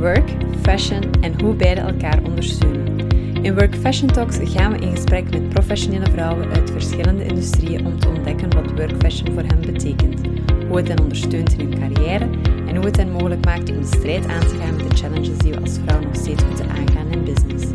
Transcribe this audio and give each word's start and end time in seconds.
work, 0.00 0.30
fashion 0.62 1.02
en 1.20 1.40
hoe 1.40 1.54
beide 1.54 1.80
elkaar 1.80 2.18
ondersteunen. 2.22 3.08
In 3.42 3.54
Work 3.54 3.74
Fashion 3.74 4.08
Talks 4.08 4.38
gaan 4.42 4.72
we 4.72 4.78
in 4.78 4.94
gesprek 4.94 5.30
met 5.30 5.48
professionele 5.48 6.10
vrouwen 6.10 6.50
uit 6.50 6.70
verschillende 6.70 7.24
industrieën 7.24 7.86
om 7.86 7.98
te 7.98 8.08
ontdekken 8.08 8.54
wat 8.54 8.70
work 8.70 8.92
fashion 8.98 9.32
voor 9.32 9.42
hen 9.42 9.60
betekent, 9.60 10.20
hoe 10.68 10.76
het 10.76 10.88
hen 10.88 11.00
ondersteunt 11.00 11.52
in 11.52 11.58
hun 11.58 11.78
carrière 11.80 12.28
en 12.66 12.76
hoe 12.76 12.84
het 12.84 12.96
hen 12.96 13.10
mogelijk 13.10 13.44
maakt 13.44 13.70
om 13.70 13.80
de 13.80 13.86
strijd 13.86 14.26
aan 14.26 14.40
te 14.40 14.56
gaan 14.60 14.76
met 14.76 14.90
de 14.90 14.96
challenges 14.96 15.38
die 15.38 15.52
we 15.52 15.60
als 15.60 15.78
vrouw 15.84 16.00
nog 16.00 16.14
steeds 16.16 16.44
moeten 16.44 16.68
aangaan 16.68 17.10
in 17.10 17.24
business. 17.24 17.66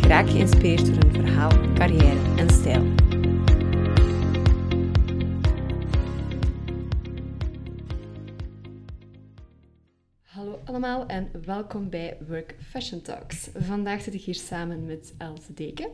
Graag 0.00 0.30
geïnspireerd 0.30 0.86
door 0.86 0.96
hun 1.12 1.24
verhaal, 1.24 1.50
carrière 1.74 2.18
en 2.36 2.50
stijl. 2.50 3.07
En 11.08 11.28
welkom 11.44 11.90
bij 11.90 12.16
Work 12.28 12.54
Fashion 12.70 13.02
Talks. 13.02 13.48
Vandaag 13.54 14.02
zit 14.02 14.14
ik 14.14 14.20
hier 14.20 14.34
samen 14.34 14.86
met 14.86 15.14
Else 15.18 15.54
Deken. 15.54 15.88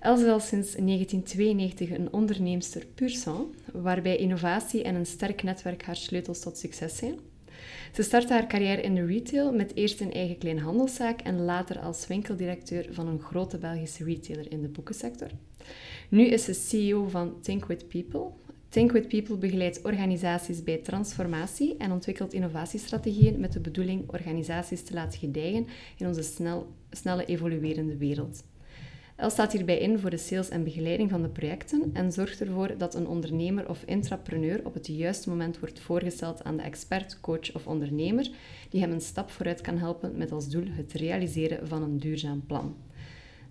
Else 0.00 0.24
is 0.24 0.30
al 0.30 0.40
sinds 0.40 0.74
1992 0.74 1.90
een 1.90 2.12
onderneemster 2.12 2.86
pur 2.94 3.10
sang, 3.10 3.46
waarbij 3.72 4.16
innovatie 4.16 4.82
en 4.82 4.94
een 4.94 5.06
sterk 5.06 5.42
netwerk 5.42 5.82
haar 5.82 5.96
sleutels 5.96 6.40
tot 6.40 6.58
succes 6.58 6.96
zijn. 6.96 7.18
Ze 7.92 8.02
startte 8.02 8.32
haar 8.32 8.46
carrière 8.46 8.82
in 8.82 8.94
de 8.94 9.06
retail 9.06 9.52
met 9.52 9.74
eerst 9.74 10.00
een 10.00 10.12
eigen 10.12 10.38
kleine 10.38 10.60
handelszaak 10.60 11.20
en 11.20 11.40
later 11.40 11.78
als 11.78 12.06
winkeldirecteur 12.06 12.86
van 12.90 13.06
een 13.06 13.20
grote 13.20 13.58
Belgische 13.58 14.04
retailer 14.04 14.52
in 14.52 14.62
de 14.62 14.68
boekensector. 14.68 15.28
Nu 16.08 16.26
is 16.26 16.44
ze 16.44 16.52
CEO 16.52 17.08
van 17.08 17.40
Think 17.40 17.64
With 17.64 17.88
People, 17.88 18.30
Think 18.72 18.92
with 18.92 19.08
People 19.08 19.36
begeleidt 19.36 19.82
organisaties 19.82 20.62
bij 20.62 20.76
transformatie 20.76 21.76
en 21.76 21.92
ontwikkelt 21.92 22.32
innovatiestrategieën 22.32 23.40
met 23.40 23.52
de 23.52 23.60
bedoeling 23.60 24.10
organisaties 24.10 24.82
te 24.82 24.94
laten 24.94 25.18
gedijgen 25.18 25.66
in 25.98 26.06
onze 26.06 26.22
snel, 26.22 26.72
snelle 26.90 27.24
evoluerende 27.24 27.96
wereld. 27.96 28.44
El 29.16 29.30
staat 29.30 29.52
hierbij 29.52 29.78
in 29.78 29.98
voor 29.98 30.10
de 30.10 30.16
sales 30.16 30.48
en 30.48 30.64
begeleiding 30.64 31.10
van 31.10 31.22
de 31.22 31.28
projecten 31.28 31.90
en 31.92 32.12
zorgt 32.12 32.40
ervoor 32.40 32.74
dat 32.78 32.94
een 32.94 33.06
ondernemer 33.06 33.68
of 33.68 33.82
intrapreneur 33.86 34.60
op 34.64 34.74
het 34.74 34.86
juiste 34.86 35.28
moment 35.28 35.58
wordt 35.58 35.80
voorgesteld 35.80 36.44
aan 36.44 36.56
de 36.56 36.62
expert, 36.62 37.20
coach 37.20 37.54
of 37.54 37.66
ondernemer 37.66 38.30
die 38.70 38.80
hem 38.80 38.92
een 38.92 39.00
stap 39.00 39.30
vooruit 39.30 39.60
kan 39.60 39.78
helpen 39.78 40.16
met 40.16 40.32
als 40.32 40.48
doel 40.48 40.66
het 40.70 40.92
realiseren 40.92 41.68
van 41.68 41.82
een 41.82 41.98
duurzaam 41.98 42.46
plan. 42.46 42.76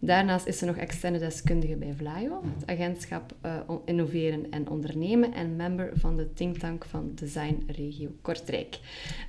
Daarnaast 0.03 0.45
is 0.45 0.57
ze 0.57 0.65
nog 0.65 0.77
externe 0.77 1.19
deskundige 1.19 1.75
bij 1.75 1.93
Vlaio, 1.97 2.41
het 2.57 2.69
agentschap 2.69 3.35
uh, 3.45 3.59
Innoveren 3.85 4.51
en 4.51 4.69
Ondernemen 4.69 5.33
en 5.33 5.55
member 5.55 5.91
van 5.93 6.17
de 6.17 6.33
thinktank 6.33 6.85
van 6.85 7.11
Design 7.15 7.63
Regio 7.67 8.09
Kortrijk. 8.21 8.79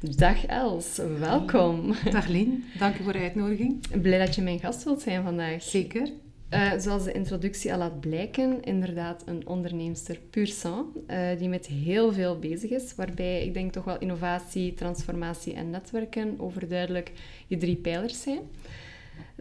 Dag 0.00 0.46
Els, 0.46 1.00
welkom. 1.18 1.94
Dag 2.10 2.26
Lien, 2.28 2.64
dank 2.78 2.96
je 2.96 3.02
voor 3.02 3.12
de 3.12 3.18
uitnodiging. 3.18 4.00
Blij 4.02 4.18
dat 4.18 4.34
je 4.34 4.42
mijn 4.42 4.58
gast 4.58 4.84
wilt 4.84 5.00
zijn 5.00 5.22
vandaag. 5.22 5.62
Zeker. 5.62 6.10
Uh, 6.50 6.72
zoals 6.78 7.04
de 7.04 7.12
introductie 7.12 7.72
al 7.72 7.78
laat 7.78 8.00
blijken, 8.00 8.62
inderdaad 8.62 9.22
een 9.26 9.46
onderneemster 9.46 10.18
puur 10.30 10.46
sang, 10.46 10.86
uh, 11.10 11.38
die 11.38 11.48
met 11.48 11.66
heel 11.66 12.12
veel 12.12 12.38
bezig 12.38 12.70
is, 12.70 12.94
waarbij 12.94 13.44
ik 13.44 13.54
denk 13.54 13.72
toch 13.72 13.84
wel 13.84 13.98
innovatie, 13.98 14.74
transformatie 14.74 15.54
en 15.54 15.70
netwerken 15.70 16.34
overduidelijk 16.38 17.12
je 17.46 17.56
drie 17.56 17.76
pijlers 17.76 18.22
zijn. 18.22 18.40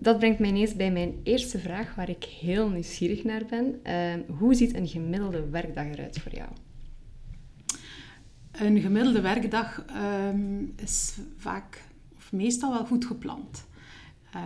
Dat 0.02 0.18
brengt 0.18 0.40
mij 0.40 0.50
ineens 0.50 0.76
bij 0.76 0.92
mijn 0.92 1.20
eerste 1.24 1.60
vraag, 1.60 1.96
waar 1.96 2.10
ik 2.10 2.24
heel 2.24 2.70
nieuwsgierig 2.70 3.24
naar 3.24 3.46
ben. 3.50 3.80
Uh, 3.88 4.38
hoe 4.38 4.54
ziet 4.54 4.76
een 4.76 4.88
gemiddelde 4.88 5.50
werkdag 5.50 5.86
eruit 5.86 6.20
voor 6.20 6.34
jou? 6.36 6.50
Een 8.52 8.80
gemiddelde 8.80 9.22
werkdag 9.22 9.86
um, 10.30 10.74
is 10.76 11.18
vaak, 11.38 11.84
of 12.16 12.32
meestal 12.32 12.74
wel 12.74 12.86
goed 12.86 13.06
gepland. 13.06 13.68
Uh, 14.36 14.42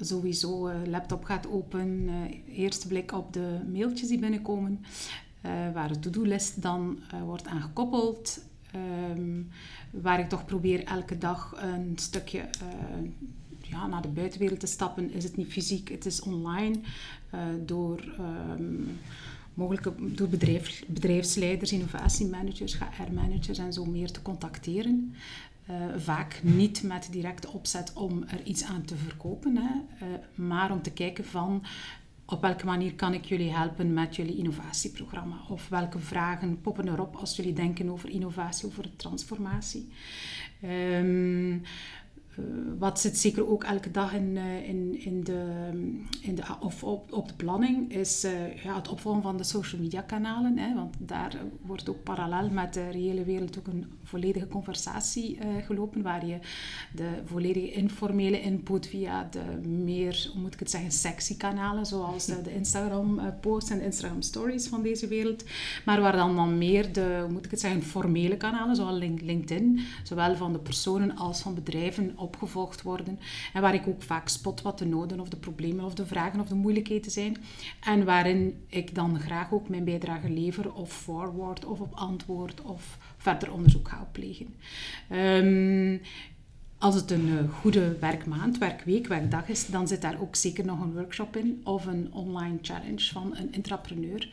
sowieso, 0.00 0.68
uh, 0.68 0.74
laptop 0.86 1.24
gaat 1.24 1.48
open, 1.48 1.88
uh, 1.88 2.58
eerste 2.58 2.88
blik 2.88 3.12
op 3.12 3.32
de 3.32 3.60
mailtjes 3.72 4.08
die 4.08 4.18
binnenkomen, 4.18 4.84
waar 5.72 5.88
de 5.88 5.98
to-do-list 5.98 6.62
dan 6.62 6.98
wordt 7.24 7.46
aangekoppeld. 7.46 8.44
Um, 9.10 9.48
waar 9.90 10.20
ik 10.20 10.28
toch 10.28 10.44
probeer 10.44 10.84
elke 10.84 11.18
dag 11.18 11.54
een 11.62 11.92
stukje 11.94 12.48
ja, 13.70 13.86
naar 13.86 14.02
de 14.02 14.08
buitenwereld 14.08 14.60
te 14.60 14.66
stappen, 14.66 15.12
is 15.12 15.24
het 15.24 15.36
niet 15.36 15.52
fysiek, 15.52 15.88
het 15.88 16.06
is 16.06 16.22
online. 16.22 16.80
Uh, 17.34 17.40
door 17.66 18.14
um, 18.58 18.98
mogelijke, 19.54 19.92
door 19.98 20.28
bedrijf, 20.28 20.82
bedrijfsleiders, 20.86 21.72
innovatiemanagers, 21.72 22.78
HR-managers 22.78 23.58
en 23.58 23.72
zo 23.72 23.84
meer 23.84 24.10
te 24.10 24.22
contacteren. 24.22 25.14
Uh, 25.70 25.76
vaak 25.96 26.40
niet 26.42 26.82
met 26.82 27.08
directe 27.10 27.48
opzet 27.48 27.92
om 27.94 28.24
er 28.28 28.42
iets 28.44 28.64
aan 28.64 28.82
te 28.84 28.96
verkopen, 28.96 29.56
hè, 29.56 29.74
uh, 30.06 30.14
maar 30.34 30.72
om 30.72 30.82
te 30.82 30.90
kijken 30.90 31.24
van 31.24 31.64
op 32.30 32.40
welke 32.40 32.64
manier 32.64 32.94
kan 32.94 33.14
ik 33.14 33.24
jullie 33.24 33.52
helpen 33.52 33.92
met 33.92 34.16
jullie 34.16 34.36
innovatieprogramma? 34.36 35.36
Of 35.48 35.68
welke 35.68 35.98
vragen 35.98 36.60
poppen 36.60 36.88
erop 36.88 37.16
als 37.16 37.36
jullie 37.36 37.52
denken 37.52 37.90
over 37.90 38.08
innovatie, 38.08 38.66
over 38.66 38.96
transformatie? 38.96 39.88
Um, 40.64 41.62
wat 42.78 43.00
zit 43.00 43.18
zeker 43.18 43.48
ook 43.48 43.64
elke 43.64 43.90
dag 43.90 44.14
in, 44.14 44.36
uh, 44.36 44.68
in, 44.68 45.04
in 45.04 45.24
de, 45.24 45.70
in 46.20 46.34
de, 46.34 46.42
of 46.60 46.84
op, 46.84 47.12
op 47.12 47.28
de 47.28 47.34
planning, 47.34 47.92
is 47.92 48.24
uh, 48.24 48.62
ja, 48.62 48.74
het 48.74 48.88
opvolgen 48.88 49.22
van 49.22 49.36
de 49.36 49.44
social 49.44 49.80
media 49.80 50.00
kanalen. 50.00 50.58
Hè, 50.58 50.74
want 50.74 50.94
daar 50.98 51.36
wordt 51.62 51.88
ook 51.88 52.02
parallel 52.02 52.50
met 52.50 52.74
de 52.74 52.90
reële 52.90 53.24
wereld 53.24 53.58
ook 53.58 53.66
een 53.66 53.86
volledige 54.02 54.48
conversatie 54.48 55.38
gelopen, 55.64 56.02
waar 56.02 56.26
je 56.26 56.38
de 56.94 57.08
volledige 57.24 57.72
informele 57.72 58.40
input 58.40 58.86
via 58.86 59.28
de 59.30 59.68
meer, 59.68 60.30
hoe 60.32 60.40
moet 60.40 60.54
ik 60.54 60.60
het 60.60 60.70
zeggen, 60.70 60.90
sexy 60.90 61.36
kanalen, 61.36 61.86
zoals 61.86 62.26
de 62.26 62.54
Instagram 62.54 63.20
posts 63.40 63.70
en 63.70 63.78
de 63.78 63.84
Instagram 63.84 64.22
stories 64.22 64.66
van 64.66 64.82
deze 64.82 65.08
wereld, 65.08 65.44
maar 65.84 66.00
waar 66.00 66.16
dan, 66.16 66.36
dan 66.36 66.58
meer 66.58 66.92
de, 66.92 67.18
hoe 67.22 67.32
moet 67.32 67.44
ik 67.44 67.50
het 67.50 67.60
zeggen, 67.60 67.82
formele 67.82 68.36
kanalen, 68.36 68.76
zoals 68.76 68.98
LinkedIn, 68.98 69.80
zowel 70.02 70.36
van 70.36 70.52
de 70.52 70.58
personen 70.58 71.16
als 71.16 71.40
van 71.40 71.54
bedrijven 71.54 72.12
opgevolgd 72.30 72.82
worden. 72.82 73.18
En 73.52 73.62
waar 73.62 73.74
ik 73.74 73.86
ook 73.86 74.02
vaak 74.02 74.28
spot 74.28 74.62
wat 74.62 74.78
de 74.78 74.86
noden 74.86 75.20
of 75.20 75.28
de 75.28 75.36
problemen 75.36 75.84
of 75.84 75.94
de 75.94 76.06
vragen 76.06 76.40
of 76.40 76.48
de 76.48 76.54
moeilijkheden 76.54 77.10
zijn. 77.10 77.36
En 77.80 78.04
waarin 78.04 78.64
ik 78.68 78.94
dan 78.94 79.20
graag 79.20 79.52
ook 79.52 79.68
mijn 79.68 79.84
bijdrage 79.84 80.30
lever 80.30 80.72
of 80.72 80.92
forward 80.92 81.64
of 81.64 81.80
op 81.80 81.94
antwoord 81.94 82.62
of 82.62 82.98
verder 83.16 83.52
onderzoek 83.52 83.88
ga 83.88 84.08
plegen. 84.12 84.54
Um, 85.10 86.00
als 86.78 86.94
het 86.94 87.10
een 87.10 87.28
uh, 87.28 87.52
goede 87.52 87.98
werkmaand, 87.98 88.58
werkweek, 88.58 89.06
werkdag 89.06 89.48
is, 89.48 89.66
dan 89.66 89.88
zit 89.88 90.00
daar 90.00 90.20
ook 90.20 90.36
zeker 90.36 90.64
nog 90.64 90.80
een 90.80 90.92
workshop 90.92 91.36
in 91.36 91.60
of 91.64 91.86
een 91.86 92.08
online 92.12 92.58
challenge 92.62 93.12
van 93.12 93.36
een 93.36 93.52
intrapreneur. 93.52 94.28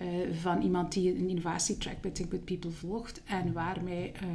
Uh, 0.00 0.06
van 0.40 0.62
iemand 0.62 0.92
die 0.92 1.14
een 1.14 1.28
innovatietrack 1.28 2.00
bij 2.00 2.10
Think 2.10 2.30
With 2.30 2.44
People 2.44 2.70
volgt 2.70 3.22
en 3.24 3.52
waar 3.52 3.84
wij 3.84 4.12
uh, 4.22 4.28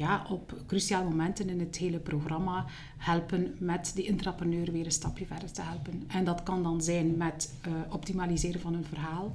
ja, 0.00 0.26
op 0.28 0.54
cruciale 0.66 1.08
momenten 1.08 1.48
in 1.48 1.60
het 1.60 1.76
hele 1.76 1.98
programma 1.98 2.64
helpen 2.96 3.56
met 3.58 3.92
die 3.94 4.06
intrapreneur 4.06 4.72
weer 4.72 4.84
een 4.84 4.92
stapje 4.92 5.26
verder 5.26 5.52
te 5.52 5.62
helpen. 5.62 6.04
En 6.06 6.24
dat 6.24 6.42
kan 6.42 6.62
dan 6.62 6.82
zijn 6.82 7.16
met 7.16 7.54
uh, 7.68 7.72
optimaliseren 7.88 8.60
van 8.60 8.72
hun 8.72 8.84
verhaal, 8.84 9.32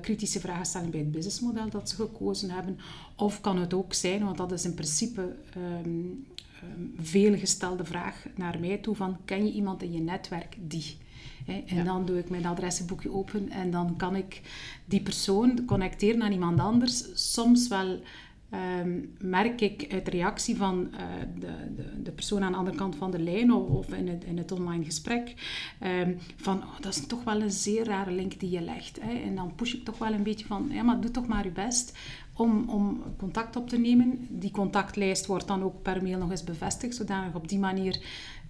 kritische 0.00 0.40
vragen 0.40 0.66
stellen 0.66 0.90
bij 0.90 1.00
het 1.00 1.12
businessmodel 1.12 1.68
dat 1.70 1.88
ze 1.88 1.94
gekozen 1.94 2.50
hebben, 2.50 2.78
of 3.16 3.40
kan 3.40 3.58
het 3.58 3.74
ook 3.74 3.94
zijn, 3.94 4.24
want 4.24 4.36
dat 4.36 4.52
is 4.52 4.64
in 4.64 4.74
principe 4.74 5.36
um, 5.56 6.26
um, 6.62 6.94
veel 7.00 7.38
gestelde 7.38 7.84
vraag 7.84 8.26
naar 8.34 8.60
mij 8.60 8.78
toe 8.78 8.94
van 8.94 9.16
ken 9.24 9.46
je 9.46 9.52
iemand 9.52 9.82
in 9.82 9.92
je 9.92 10.00
netwerk 10.00 10.56
die? 10.58 10.96
En 11.46 11.76
ja. 11.76 11.82
dan 11.82 12.06
doe 12.06 12.18
ik 12.18 12.30
mijn 12.30 12.46
adressenboekje 12.46 13.12
open 13.12 13.50
en 13.50 13.70
dan 13.70 13.96
kan 13.96 14.16
ik 14.16 14.40
die 14.84 15.00
persoon 15.00 15.64
connecteren 15.64 16.22
aan 16.22 16.32
iemand 16.32 16.60
anders. 16.60 17.04
Soms 17.32 17.68
wel 17.68 18.00
um, 18.52 19.14
merk 19.20 19.60
ik 19.60 19.86
uit 19.92 20.08
reactie 20.08 20.56
van 20.56 20.88
uh, 20.92 20.98
de, 21.38 21.74
de, 21.76 22.02
de, 22.02 22.10
persoon 22.10 22.42
aan 22.42 22.52
de 22.52 22.58
andere 22.58 22.76
kant 22.76 22.96
van 22.96 23.10
de 23.10 23.18
lijn 23.18 23.52
of, 23.52 23.92
in, 23.92 24.08
het, 24.08 24.24
in 24.24 24.38
het 24.38 24.52
online 24.52 24.84
gesprek 24.84 25.34
um, 25.82 26.18
van 26.36 26.56
oh, 26.56 26.80
dat 26.80 26.94
is 26.94 27.06
toch 27.06 27.24
wel 27.24 27.40
een 27.40 27.50
zeer 27.50 27.84
rare 27.84 28.10
link 28.10 28.40
die 28.40 28.50
je 28.50 28.60
legt. 28.60 29.00
Hè? 29.00 29.12
En 29.12 29.34
dan 29.34 29.54
push 29.54 29.74
ik 29.74 29.84
toch 29.84 29.98
wel 29.98 30.12
een 30.12 30.22
beetje 30.22 30.46
van 30.46 30.68
ja, 30.70 30.82
maar 30.82 31.00
doe 31.00 31.10
toch 31.10 31.26
maar 31.26 31.44
je 31.44 31.50
best 31.50 31.98
om, 32.36 32.68
om 32.68 33.02
contact 33.16 33.56
op 33.56 33.68
te 33.68 33.78
nemen. 33.78 34.26
Die 34.28 34.50
contactlijst 34.50 35.26
wordt 35.26 35.46
dan 35.46 35.62
ook 35.62 35.82
per 35.82 36.02
mail 36.02 36.18
nog 36.18 36.30
eens 36.30 36.44
bevestigd, 36.44 36.94
zodanig 36.94 37.34
op 37.34 37.48
die 37.48 37.58
manier 37.58 38.00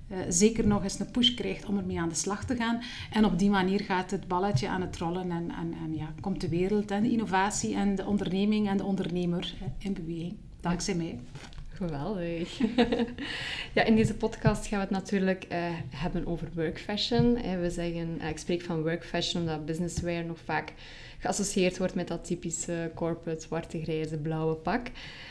uh, 0.09 0.19
zeker 0.29 0.67
nog 0.67 0.83
eens 0.83 0.99
een 0.99 1.11
push 1.11 1.35
krijgt 1.35 1.67
om 1.67 1.79
ermee 1.79 2.01
aan 2.01 2.09
de 2.09 2.15
slag 2.15 2.45
te 2.45 2.57
gaan. 2.57 2.83
En 3.13 3.25
op 3.25 3.39
die 3.39 3.51
manier 3.51 3.81
gaat 3.81 4.11
het 4.11 4.29
balletje 4.29 4.69
aan 4.69 4.81
het 4.81 4.97
rollen 4.97 5.31
en, 5.31 5.51
en, 5.51 5.75
en 5.85 5.95
ja, 5.95 6.15
komt 6.21 6.41
de 6.41 6.49
wereld 6.49 6.91
en 6.91 7.03
de 7.03 7.11
innovatie 7.11 7.75
en 7.75 7.95
de 7.95 8.07
onderneming 8.07 8.69
en 8.69 8.77
de 8.77 8.85
ondernemer 8.85 9.55
in 9.79 9.93
beweging. 9.93 10.37
Dankzij 10.61 10.95
mij. 10.95 11.19
Geweldig. 11.77 12.59
ja, 13.77 13.85
in 13.85 13.97
deze 13.97 14.15
podcast 14.15 14.67
gaan 14.67 14.79
we 14.79 14.85
het 14.85 14.95
natuurlijk 14.95 15.47
uh, 15.53 15.59
hebben 15.91 16.27
over 16.27 16.49
work 16.55 16.81
fashion. 16.81 17.35
We 17.61 17.71
zeggen, 17.71 18.19
uh, 18.23 18.29
ik 18.29 18.39
spreek 18.39 18.63
van 18.63 18.83
work 18.83 19.05
fashion 19.05 19.43
omdat 19.43 19.67
businesswear 19.67 20.25
nog 20.25 20.39
vaak 20.45 20.73
geassocieerd 21.19 21.79
wordt 21.79 21.95
met 21.95 22.09
dat 22.09 22.25
typische 22.25 22.91
corporate 22.95 23.41
zwarte, 23.41 23.83
grijze, 23.83 24.17
blauwe 24.17 24.55
pak. 24.55 24.87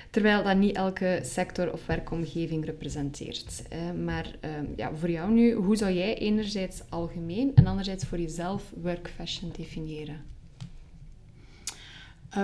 Terwijl 0.09 0.43
dat 0.43 0.57
niet 0.57 0.75
elke 0.75 1.19
sector 1.23 1.71
of 1.71 1.85
werkomgeving 1.85 2.65
representeert. 2.65 3.63
Uh, 3.73 4.03
maar 4.03 4.35
ehm, 4.39 4.65
ja, 4.75 4.91
voor 4.95 5.09
jou 5.09 5.31
nu, 5.31 5.53
hoe 5.53 5.75
zou 5.75 5.91
jij 5.91 6.17
enerzijds 6.17 6.81
algemeen 6.89 7.51
en 7.55 7.67
anderzijds 7.67 8.05
voor 8.05 8.19
jezelf 8.19 8.63
work 8.81 9.11
fashion 9.15 9.51
definiëren? 9.57 10.33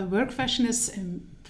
work 0.09 0.31
fashion 0.31 0.67
is 0.67 0.91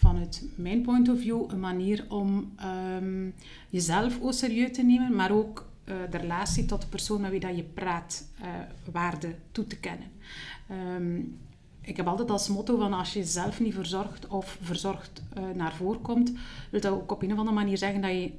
vanuit 0.02 0.44
mijn 0.56 0.82
point 0.82 1.10
of 1.10 1.20
view 1.20 1.44
een 1.48 1.60
manier 1.60 2.06
om 2.10 2.54
um, 2.98 3.34
jezelf 3.70 4.22
ook 4.22 4.34
serieus 4.34 4.72
te 4.72 4.84
nemen, 4.84 5.16
maar 5.16 5.32
ook 5.32 5.70
uh, 5.86 5.96
de 6.10 6.18
relatie 6.18 6.66
tot 6.66 6.82
de 6.82 6.88
persoon 6.88 7.22
met 7.22 7.32
wie 7.32 7.40
dat 7.40 7.56
je 7.56 7.64
praat 7.64 8.28
uh, 8.42 8.48
waarde 8.92 9.36
toe 9.52 9.68
te 9.68 9.78
kennen. 9.78 10.08
Um, 10.96 11.40
ik 11.82 11.98
heb 11.98 12.08
altijd 12.08 12.30
als 12.30 12.48
motto 12.48 12.78
van 12.78 12.94
als 12.94 13.14
je 13.14 13.20
jezelf 13.20 13.60
niet 13.60 13.74
verzorgt 13.74 14.28
of 14.28 14.58
verzorgd 14.62 15.24
uh, 15.38 15.44
naar 15.56 15.74
voren 15.74 16.02
komt, 16.02 16.32
wil 16.70 16.82
dat 16.82 16.92
ook 16.94 17.12
op 17.12 17.22
een 17.22 17.32
of 17.32 17.38
andere 17.38 17.56
manier 17.56 17.78
zeggen 17.78 18.02
dat 18.02 18.12
je 18.12 18.32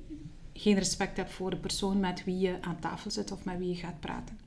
geen 0.52 0.78
respect 0.78 1.16
hebt 1.16 1.32
voor 1.32 1.50
de 1.50 1.56
persoon 1.56 2.00
met 2.00 2.24
wie 2.24 2.38
je 2.38 2.56
aan 2.60 2.78
tafel 2.80 3.10
zit 3.10 3.32
of 3.32 3.44
met 3.44 3.58
wie 3.58 3.68
je 3.68 3.74
gaat 3.74 4.00
praten 4.00 4.41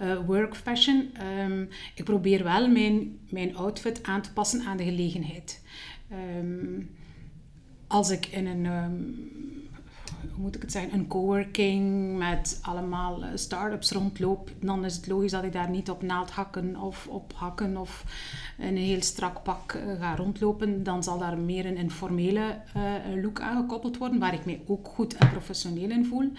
uh, 0.00 0.18
work 0.26 0.56
fashion. 0.56 1.12
Um, 1.40 1.68
ik 1.94 2.04
probeer 2.04 2.44
wel 2.44 2.68
mijn, 2.68 3.18
mijn 3.30 3.56
outfit 3.56 4.02
aan 4.02 4.22
te 4.22 4.32
passen 4.32 4.62
aan 4.62 4.76
de 4.76 4.84
gelegenheid. 4.84 5.62
Um, 6.38 6.90
als 7.86 8.10
ik 8.10 8.26
in 8.26 8.46
een 8.46 8.66
um, 8.66 9.30
hoe 10.34 10.42
moet 10.42 10.54
ik 10.54 10.62
het 10.62 10.72
zeggen, 10.72 10.92
een 10.94 11.06
coworking 11.06 12.16
met 12.18 12.58
allemaal 12.62 13.22
uh, 13.22 13.28
start-ups 13.34 13.90
rondloop, 13.90 14.50
dan 14.60 14.84
is 14.84 14.96
het 14.96 15.06
logisch 15.06 15.30
dat 15.30 15.44
ik 15.44 15.52
daar 15.52 15.70
niet 15.70 15.90
op 15.90 16.02
naaldhakken 16.02 16.76
of 16.80 17.06
op 17.06 17.32
hakken 17.36 17.76
of 17.76 18.04
in 18.58 18.66
een 18.66 18.76
heel 18.76 19.02
strak 19.02 19.42
pak 19.42 19.72
uh, 19.72 20.00
ga 20.00 20.16
rondlopen. 20.16 20.82
Dan 20.82 21.02
zal 21.02 21.18
daar 21.18 21.38
meer 21.38 21.66
een 21.66 21.76
informele 21.76 22.60
uh, 22.76 23.22
look 23.22 23.40
aangekoppeld 23.40 23.98
worden, 23.98 24.18
waar 24.18 24.34
ik 24.34 24.44
mij 24.44 24.62
ook 24.66 24.88
goed 24.88 25.14
en 25.16 25.30
professioneel 25.30 25.90
in 25.90 26.06
voel. 26.06 26.32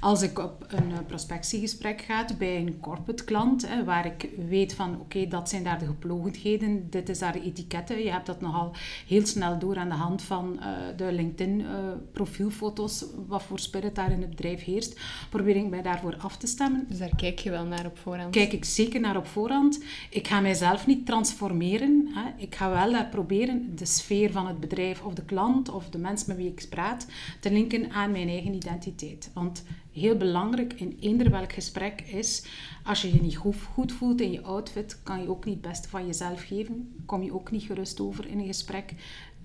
Als 0.00 0.22
ik 0.22 0.38
op 0.38 0.66
een 0.68 1.06
prospectiegesprek 1.06 2.00
ga 2.00 2.24
bij 2.38 2.56
een 2.56 2.80
corporate 2.80 3.24
klant, 3.24 3.68
waar 3.84 4.06
ik 4.06 4.28
weet 4.48 4.74
van 4.74 5.00
oké, 5.00 5.26
dat 5.26 5.48
zijn 5.48 5.64
daar 5.64 5.78
de 5.78 5.86
geplogendheden, 5.86 6.90
dit 6.90 7.08
is 7.08 7.18
daar 7.18 7.32
de 7.32 7.42
etiketten. 7.42 8.02
Je 8.02 8.10
hebt 8.10 8.26
dat 8.26 8.40
nogal 8.40 8.74
heel 9.06 9.26
snel 9.26 9.58
door 9.58 9.76
aan 9.76 9.88
de 9.88 9.94
hand 9.94 10.22
van 10.22 10.60
de 10.96 11.12
LinkedIn 11.12 11.64
profielfoto's 12.12 13.04
wat 13.36 13.44
voor 13.44 13.58
spirit 13.58 13.94
daar 13.94 14.12
in 14.12 14.20
het 14.20 14.30
bedrijf 14.30 14.64
heerst, 14.64 15.00
probeer 15.30 15.56
ik 15.56 15.68
mij 15.68 15.82
daarvoor 15.82 16.16
af 16.16 16.36
te 16.36 16.46
stemmen. 16.46 16.84
Dus 16.88 16.98
daar 16.98 17.16
kijk 17.16 17.38
je 17.38 17.50
wel 17.50 17.64
naar 17.64 17.86
op 17.86 17.98
voorhand? 17.98 18.30
Kijk 18.30 18.52
ik 18.52 18.64
zeker 18.64 19.00
naar 19.00 19.16
op 19.16 19.26
voorhand. 19.26 19.82
Ik 20.10 20.28
ga 20.28 20.40
mijzelf 20.40 20.86
niet 20.86 21.06
transformeren. 21.06 22.08
Hè. 22.14 22.42
Ik 22.42 22.54
ga 22.54 22.70
wel 22.70 22.92
uh, 22.92 23.10
proberen 23.10 23.76
de 23.76 23.86
sfeer 23.86 24.32
van 24.32 24.46
het 24.46 24.60
bedrijf 24.60 25.02
of 25.02 25.14
de 25.14 25.24
klant 25.24 25.68
of 25.68 25.90
de 25.90 25.98
mens 25.98 26.24
met 26.24 26.36
wie 26.36 26.46
ik 26.46 26.66
praat 26.70 27.06
te 27.40 27.52
linken 27.52 27.90
aan 27.90 28.10
mijn 28.10 28.28
eigen 28.28 28.54
identiteit. 28.54 29.30
Want 29.34 29.64
heel 29.92 30.16
belangrijk 30.16 30.72
in 30.72 30.96
eender 31.00 31.30
welk 31.30 31.52
gesprek 31.52 32.00
is, 32.00 32.44
als 32.84 33.02
je 33.02 33.14
je 33.14 33.20
niet 33.20 33.36
goed, 33.36 33.92
voelt 33.92 34.20
in 34.20 34.32
je 34.32 34.42
outfit, 34.42 35.02
kan 35.02 35.22
je 35.22 35.28
ook 35.28 35.44
niet 35.44 35.54
het 35.54 35.68
beste 35.68 35.88
van 35.88 36.06
jezelf 36.06 36.42
geven. 36.42 36.94
Kom 37.06 37.22
je 37.22 37.34
ook 37.34 37.50
niet 37.50 37.62
gerust 37.62 38.00
over 38.00 38.26
in 38.26 38.38
een 38.38 38.46
gesprek. 38.46 38.92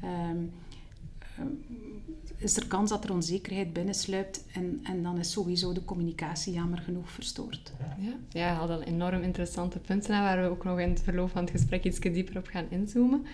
Um, 0.03 0.51
is 2.41 2.57
er 2.57 2.67
kans 2.67 2.89
dat 2.89 3.03
er 3.03 3.11
onzekerheid 3.11 3.73
binnensluipt 3.73 4.43
en, 4.53 4.79
en 4.83 5.03
dan 5.03 5.17
is 5.17 5.31
sowieso 5.31 5.73
de 5.73 5.85
communicatie 5.85 6.53
jammer 6.53 6.79
genoeg 6.79 7.11
verstoord. 7.11 7.71
Ja, 7.99 8.13
ja 8.29 8.47
je 8.47 8.55
had 8.55 8.69
al 8.69 8.81
enorm 8.81 9.21
interessante 9.21 9.79
punten 9.79 10.21
waar 10.21 10.41
we 10.41 10.49
ook 10.49 10.63
nog 10.63 10.79
in 10.79 10.89
het 10.89 11.01
verloop 11.01 11.29
van 11.29 11.41
het 11.41 11.51
gesprek 11.51 11.83
iets 11.83 11.99
dieper 11.99 12.37
op 12.37 12.47
gaan 12.47 12.65
inzoomen. 12.69 13.25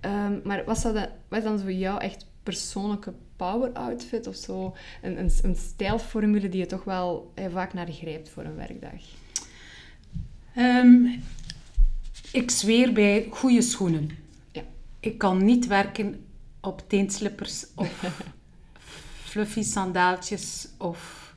Um, 0.00 0.40
maar 0.44 0.64
wat, 0.64 0.78
zou 0.78 0.94
dat, 0.94 1.08
wat 1.28 1.38
is 1.38 1.44
dan 1.44 1.60
voor 1.60 1.72
jou 1.72 2.00
echt 2.00 2.26
persoonlijke 2.42 3.12
power 3.36 3.72
outfit 3.72 4.26
of 4.26 4.36
zo? 4.36 4.74
Een, 5.02 5.18
een, 5.18 5.30
een 5.42 5.56
stijlformule 5.56 6.48
die 6.48 6.60
je 6.60 6.66
toch 6.66 6.84
wel 6.84 7.32
eh, 7.34 7.44
vaak 7.52 7.72
naar 7.72 7.92
grijpt 7.92 8.28
voor 8.28 8.44
een 8.44 8.56
werkdag? 8.56 9.02
Um, 10.56 11.22
ik 12.32 12.50
zweer 12.50 12.92
bij 12.92 13.26
goede 13.30 13.62
schoenen. 13.62 14.10
Ja. 14.52 14.62
Ik 15.00 15.18
kan 15.18 15.44
niet 15.44 15.66
werken 15.66 16.24
op 16.60 16.82
teenslippers 16.88 17.66
of 17.74 18.02
fluffy 19.34 19.62
sandaaltjes 19.62 20.68
of 20.78 21.34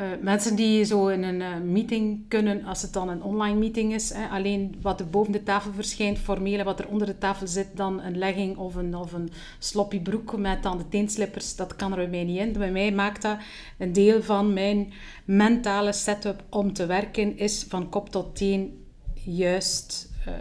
uh, 0.00 0.06
mensen 0.20 0.56
die 0.56 0.84
zo 0.84 1.08
in 1.08 1.22
een 1.22 1.40
uh, 1.40 1.56
meeting 1.58 2.28
kunnen, 2.28 2.64
als 2.64 2.82
het 2.82 2.92
dan 2.92 3.08
een 3.08 3.22
online 3.22 3.58
meeting 3.58 3.94
is, 3.94 4.12
hè, 4.12 4.28
alleen 4.28 4.74
wat 4.82 5.00
er 5.00 5.10
boven 5.10 5.32
de 5.32 5.42
tafel 5.42 5.72
verschijnt, 5.72 6.18
formeel, 6.18 6.64
wat 6.64 6.80
er 6.80 6.88
onder 6.88 7.06
de 7.06 7.18
tafel 7.18 7.46
zit, 7.46 7.66
dan 7.74 8.00
een 8.00 8.18
legging 8.18 8.56
of 8.56 8.74
een, 8.74 8.96
of 8.96 9.12
een 9.12 9.30
sloppy 9.58 10.00
broek 10.00 10.36
met 10.36 10.62
dan 10.62 10.78
de 10.78 10.88
teenslippers, 10.88 11.56
dat 11.56 11.76
kan 11.76 11.90
er 11.90 11.96
bij 11.96 12.08
mij 12.08 12.24
niet 12.24 12.38
in. 12.38 12.52
Bij 12.52 12.70
mij 12.70 12.92
maakt 12.92 13.22
dat 13.22 13.38
een 13.78 13.92
deel 13.92 14.22
van 14.22 14.52
mijn 14.52 14.92
mentale 15.24 15.92
setup 15.92 16.42
om 16.48 16.72
te 16.72 16.86
werken, 16.86 17.38
is 17.38 17.64
van 17.68 17.88
kop 17.88 18.08
tot 18.08 18.36
teen 18.36 18.84
juist 19.24 20.10
uh, 20.28 20.34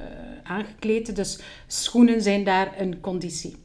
aangekleed. 0.44 1.16
Dus 1.16 1.40
schoenen 1.68 2.22
zijn 2.22 2.44
daar 2.44 2.74
een 2.80 3.00
conditie. 3.00 3.56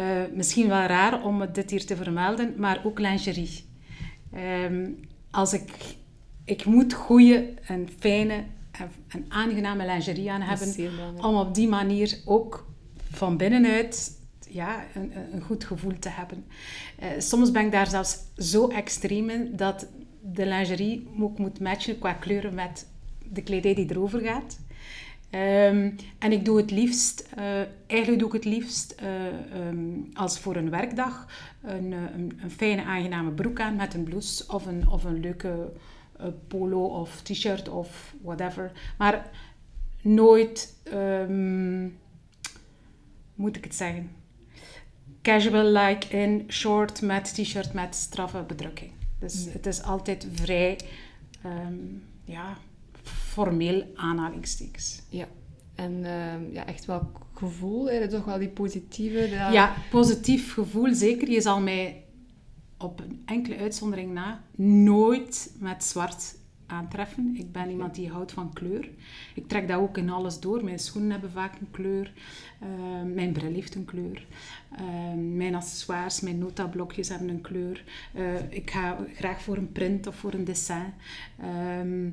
Uh, 0.00 0.06
misschien 0.34 0.68
wel 0.68 0.86
raar 0.86 1.24
om 1.24 1.52
dit 1.52 1.70
hier 1.70 1.86
te 1.86 1.96
vermelden, 1.96 2.54
maar 2.56 2.80
ook 2.84 2.98
lingerie. 2.98 3.64
Um, 4.64 5.00
als 5.30 5.52
ik, 5.52 5.96
ik 6.44 6.64
moet 6.64 6.92
goede 6.92 7.54
en 7.66 7.88
fijne 7.98 8.44
en, 9.08 9.24
aangename 9.28 9.86
lingerie 9.86 10.30
aan 10.30 10.40
hebben, 10.40 10.90
om 11.20 11.34
op 11.34 11.54
die 11.54 11.68
manier 11.68 12.18
ook 12.24 12.66
van 13.10 13.36
binnenuit 13.36 14.20
ja, 14.48 14.84
een, 14.94 15.12
een 15.32 15.42
goed 15.42 15.64
gevoel 15.64 15.98
te 15.98 16.08
hebben. 16.08 16.44
Uh, 17.02 17.06
soms 17.18 17.50
ben 17.50 17.64
ik 17.64 17.72
daar 17.72 17.86
zelfs 17.86 18.18
zo 18.36 18.68
extreem 18.68 19.30
in 19.30 19.56
dat 19.56 19.86
de 20.22 20.46
lingerie 20.46 21.08
ook 21.20 21.38
moet 21.38 21.60
matchen 21.60 21.98
qua 21.98 22.12
kleuren 22.12 22.54
met 22.54 22.86
de 23.32 23.42
kledij 23.42 23.74
die 23.74 23.90
erover 23.90 24.20
gaat. 24.20 24.58
Um, 25.34 25.96
en 26.18 26.32
ik 26.32 26.44
doe 26.44 26.56
het 26.56 26.70
liefst, 26.70 27.28
uh, 27.38 27.44
eigenlijk 27.86 28.18
doe 28.18 28.28
ik 28.28 28.32
het 28.32 28.44
liefst 28.44 28.94
uh, 29.02 29.66
um, 29.66 30.08
als 30.14 30.38
voor 30.38 30.56
een 30.56 30.70
werkdag 30.70 31.26
een, 31.62 31.92
een, 31.92 32.38
een, 32.42 32.50
fijne, 32.50 32.84
aangename 32.84 33.30
broek 33.30 33.60
aan 33.60 33.76
met 33.76 33.94
een 33.94 34.04
blouse 34.04 34.44
of 34.48 34.66
een, 34.66 34.88
of 34.88 35.04
een 35.04 35.20
leuke 35.20 35.72
uh, 36.20 36.26
polo 36.48 36.84
of 36.84 37.22
t-shirt 37.22 37.68
of 37.68 38.14
whatever. 38.22 38.72
Maar 38.98 39.30
nooit, 40.02 40.76
um, 40.94 41.98
moet 43.34 43.56
ik 43.56 43.64
het 43.64 43.74
zeggen, 43.74 44.10
casual 45.22 45.64
like 45.64 46.18
in 46.18 46.44
short 46.48 47.02
met 47.02 47.34
t-shirt 47.34 47.72
met 47.72 47.94
straffe 47.94 48.42
bedrukking. 48.42 48.90
Dus 49.18 49.46
het 49.52 49.66
is 49.66 49.82
altijd 49.82 50.26
vrij, 50.32 50.78
ja 52.24 52.56
formeel 53.02 53.86
aanhalingstekens. 53.94 55.02
Ja, 55.08 55.26
en 55.74 55.92
uh, 55.92 56.54
ja, 56.54 56.66
echt 56.66 56.84
wel 56.84 57.10
gevoel, 57.34 57.90
hè? 57.90 58.08
toch 58.08 58.24
wel 58.24 58.38
die 58.38 58.48
positieve... 58.48 59.28
Ja, 59.28 59.74
positief 59.90 60.52
gevoel, 60.52 60.94
zeker. 60.94 61.30
Je 61.30 61.40
zal 61.40 61.60
mij 61.60 62.04
op 62.78 63.00
een 63.00 63.22
enkele 63.24 63.56
uitzondering 63.56 64.12
na 64.12 64.42
nooit 64.56 65.54
met 65.58 65.84
zwart 65.84 66.34
aantreffen. 66.72 67.34
Ik 67.38 67.52
ben 67.52 67.70
iemand 67.70 67.94
die 67.94 68.10
houdt 68.10 68.32
van 68.32 68.52
kleur. 68.52 68.88
Ik 69.34 69.48
trek 69.48 69.68
dat 69.68 69.78
ook 69.78 69.98
in 69.98 70.10
alles 70.10 70.40
door. 70.40 70.64
Mijn 70.64 70.78
schoenen 70.78 71.10
hebben 71.10 71.30
vaak 71.30 71.60
een 71.60 71.70
kleur. 71.70 72.12
Uh, 72.62 73.14
mijn 73.14 73.32
bril 73.32 73.52
heeft 73.52 73.74
een 73.74 73.84
kleur. 73.84 74.26
Uh, 74.80 75.36
mijn 75.36 75.54
accessoires, 75.54 76.20
mijn 76.20 76.38
notablokjes 76.38 77.08
hebben 77.08 77.28
een 77.28 77.40
kleur. 77.40 77.84
Uh, 78.14 78.52
ik 78.52 78.70
ga 78.70 78.98
graag 79.14 79.42
voor 79.42 79.56
een 79.56 79.72
print 79.72 80.06
of 80.06 80.14
voor 80.14 80.32
een 80.32 80.44
dessin. 80.44 80.94
Ehm, 81.40 82.10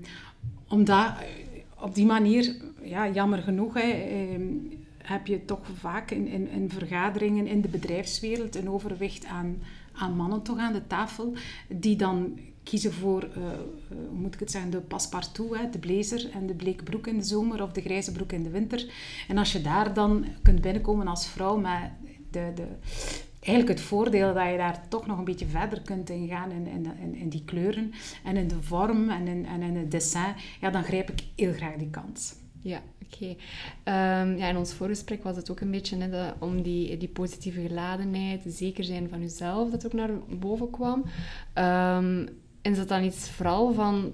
omdat 0.69 1.07
eh, 1.07 1.83
op 1.83 1.95
die 1.95 2.05
manier, 2.05 2.55
ja, 2.81 3.09
jammer 3.09 3.41
genoeg, 3.41 3.73
hè, 3.73 3.89
ehm, 3.91 4.53
heb 4.97 5.27
je 5.27 5.45
toch 5.45 5.59
vaak 5.79 6.11
in, 6.11 6.27
in, 6.27 6.49
in, 6.49 6.69
vergaderingen 6.69 7.47
in 7.47 7.61
de 7.61 7.67
bedrijfswereld 7.67 8.55
een 8.55 8.69
overwicht 8.69 9.25
aan, 9.25 9.57
aan 9.93 10.15
mannen 10.15 10.41
toch 10.41 10.57
aan 10.57 10.73
de 10.73 10.88
tafel, 10.88 11.33
die 11.67 11.95
dan 11.95 12.39
kiezen 12.63 12.93
voor, 12.93 13.23
uh, 13.23 13.43
hoe 13.88 14.17
moet 14.17 14.33
ik 14.33 14.39
het 14.39 14.51
zeggen, 14.51 14.71
de 14.71 14.81
passepartout, 14.81 15.57
hè, 15.57 15.69
de 15.69 15.79
blazer 15.79 16.29
en 16.31 16.47
de 16.47 16.53
bleke 16.53 16.83
broek 16.83 17.07
in 17.07 17.17
de 17.17 17.23
zomer 17.23 17.63
of 17.63 17.71
de 17.71 17.81
grijze 17.81 18.11
broek 18.11 18.31
in 18.31 18.43
de 18.43 18.49
winter. 18.49 18.91
En 19.27 19.38
als 19.38 19.51
je 19.51 19.61
daar 19.61 19.93
dan 19.93 20.25
kunt 20.41 20.61
binnenkomen 20.61 21.07
als 21.07 21.27
vrouw 21.27 21.57
met 21.57 21.91
de, 22.31 22.51
de, 22.55 22.67
eigenlijk 23.39 23.79
het 23.79 23.88
voordeel 23.88 24.34
dat 24.34 24.50
je 24.50 24.58
daar 24.58 24.88
toch 24.88 25.08
nog 25.08 25.17
een 25.17 25.24
beetje 25.24 25.46
verder 25.46 25.81
kunt 25.81 26.10
ingaan 26.10 26.51
in, 26.51 26.67
in, 26.67 27.15
in, 27.15 27.29
die 27.29 27.43
kleuren 27.46 27.91
en 28.24 28.38
in 28.38 28.48
de 28.48 28.62
vorm 28.62 29.10
en 29.10 29.27
in, 29.27 29.46
en 29.46 29.62
in 29.62 29.75
het 29.75 29.91
dessin, 29.91 30.36
ja, 30.62 30.69
dan 30.69 30.84
grijp 30.84 31.10
ik 31.10 31.24
heel 31.36 31.53
graag 31.53 31.75
die 31.75 31.89
kans. 31.89 32.36
Ja, 32.62 32.81
oké. 33.05 33.36
Ehm, 33.84 34.38
ja, 34.38 34.48
in 34.48 34.58
ons 34.58 34.74
voorgesprek 34.74 35.24
was 35.24 35.36
het 35.36 35.51
ook 35.51 35.60
een 35.60 35.72
beetje 35.72 36.34
om 36.39 36.62
die, 36.62 36.98
die 36.98 37.08
positieve 37.08 37.62
geladenheid, 37.62 38.41
zeker 38.48 38.84
zijn 38.84 39.10
van 39.10 39.19
jezelf, 39.19 39.69
dat 39.72 39.86
ook 39.86 39.93
naar 39.93 40.12
boven 40.39 40.69
kwam. 40.69 41.03
Um, 41.55 42.27
is 42.62 42.77
dat 42.77 42.88
dan 42.88 43.03
iets 43.03 43.29
vooral 43.29 43.74
van 43.74 44.13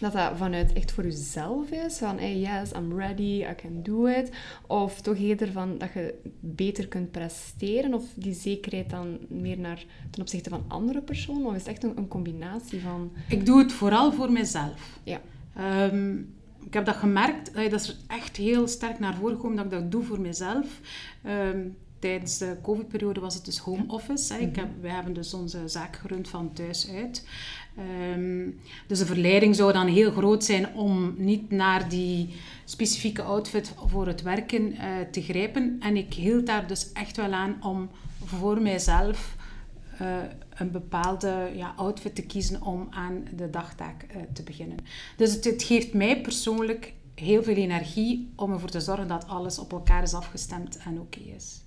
dat 0.00 0.12
dat 0.12 0.32
vanuit 0.36 0.72
echt 0.72 0.92
voor 0.92 1.04
jezelf 1.04 1.70
is? 1.70 1.98
Van, 1.98 2.18
hey, 2.18 2.38
yes, 2.38 2.72
I'm 2.72 2.98
ready, 2.98 3.46
I 3.50 3.54
can 3.56 3.82
do 3.82 4.06
it. 4.06 4.30
Of 4.66 5.00
toch 5.00 5.16
eerder 5.16 5.52
van 5.52 5.78
dat 5.78 5.92
je 5.94 6.14
beter 6.40 6.88
kunt 6.88 7.10
presteren? 7.10 7.94
Of 7.94 8.04
die 8.14 8.34
zekerheid 8.34 8.90
dan 8.90 9.18
meer 9.28 9.58
naar, 9.58 9.84
ten 10.10 10.22
opzichte 10.22 10.50
van 10.50 10.64
andere 10.68 11.00
personen? 11.00 11.46
Of 11.46 11.54
is 11.54 11.58
het 11.58 11.68
echt 11.68 11.84
een, 11.84 11.96
een 11.96 12.08
combinatie 12.08 12.80
van... 12.80 13.12
Ik 13.28 13.46
doe 13.46 13.58
het 13.58 13.72
vooral 13.72 14.12
voor 14.12 14.32
mezelf. 14.32 14.98
Ja. 15.02 15.20
Ehm, 15.54 16.16
ik 16.64 16.74
heb 16.74 16.84
dat 16.84 16.96
gemerkt, 16.96 17.54
dat 17.54 17.72
is 17.72 17.88
er 17.88 17.96
echt 18.06 18.36
heel 18.36 18.68
sterk 18.68 18.98
naar 18.98 19.14
voren 19.14 19.34
gekomen 19.34 19.56
dat 19.56 19.64
ik 19.64 19.70
dat 19.70 19.90
doe 19.90 20.02
voor 20.02 20.20
mezelf. 20.20 20.80
Ehm, 21.22 21.60
tijdens 21.98 22.38
de 22.38 22.56
COVID-periode 22.62 23.20
was 23.20 23.34
het 23.34 23.44
dus 23.44 23.58
home 23.58 23.84
office. 23.86 24.32
Hè. 24.32 24.38
Ik 24.38 24.50
mhm. 24.50 24.58
heb, 24.60 24.68
wij 24.80 24.90
hebben 24.90 25.12
dus 25.12 25.34
onze 25.34 25.68
zaak 25.68 25.96
gerund 25.96 26.28
van 26.28 26.52
thuis 26.52 26.90
uit. 26.90 27.28
Ehm, 27.78 28.50
dus 28.86 28.98
de 28.98 29.06
verleiding 29.06 29.56
zou 29.56 29.72
dan 29.72 29.86
heel 29.86 30.10
groot 30.10 30.44
zijn 30.44 30.74
om 30.74 31.14
niet 31.16 31.50
naar 31.50 31.88
die 31.88 32.34
specifieke 32.64 33.22
outfit 33.22 33.72
voor 33.86 34.06
het 34.06 34.22
werken 34.22 34.72
uh, 34.72 34.80
te 35.10 35.22
grijpen. 35.22 35.76
En 35.80 35.96
ik 35.96 36.14
hield 36.14 36.46
daar 36.46 36.66
dus 36.66 36.92
echt 36.92 37.16
wel 37.16 37.32
aan 37.32 37.56
om 37.62 37.90
voor 38.24 38.62
mijzelf 38.62 39.36
uh, 40.00 40.16
een 40.54 40.70
bepaalde 40.70 41.50
ja, 41.54 41.72
outfit 41.76 42.14
te 42.14 42.22
kiezen 42.22 42.62
om 42.62 42.86
aan 42.90 43.24
de 43.36 43.50
dagtaak 43.50 44.06
uh, 44.10 44.22
te 44.32 44.42
beginnen. 44.42 44.76
Dus 45.16 45.34
het, 45.34 45.62
geeft 45.62 45.94
mij 45.94 46.20
persoonlijk 46.20 46.92
heel 47.14 47.42
veel 47.42 47.56
energie 47.56 48.32
om 48.36 48.52
ervoor 48.52 48.70
te 48.70 48.80
zorgen 48.80 49.08
dat 49.08 49.28
alles 49.28 49.58
op 49.58 49.72
elkaar 49.72 50.02
is 50.02 50.14
afgestemd 50.14 50.76
en 50.76 51.00
oké 51.00 51.20
is. 51.20 51.60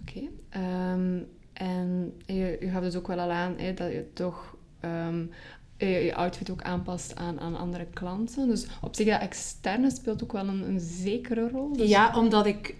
Oké. 0.00 0.20
Ehm, 0.48 1.18
en 1.52 2.12
je, 2.26 2.56
je 2.60 2.68
gaf 2.70 2.82
dus 2.82 2.96
ook 2.96 3.06
wel 3.06 3.18
al 3.18 3.30
aan 3.30 3.54
hè, 3.56 3.74
dat 3.74 3.92
je 3.92 4.10
toch 4.12 4.55
um, 4.84 5.30
je 5.76 6.14
outfit 6.14 6.50
ook 6.50 6.62
aanpast 6.62 7.16
aan, 7.16 7.40
aan 7.40 7.56
andere 7.56 7.86
klanten. 7.86 8.48
Dus 8.48 8.66
op 8.80 8.94
zich, 8.94 9.06
dat 9.06 9.20
externe 9.20 9.90
speelt 9.90 10.22
ook 10.22 10.32
wel 10.32 10.48
een, 10.48 10.68
een 10.68 10.80
zekere 10.80 11.48
rol. 11.48 11.76
Dus... 11.76 11.88
Ja, 11.88 12.18
omdat 12.18 12.46
ik 12.46 12.74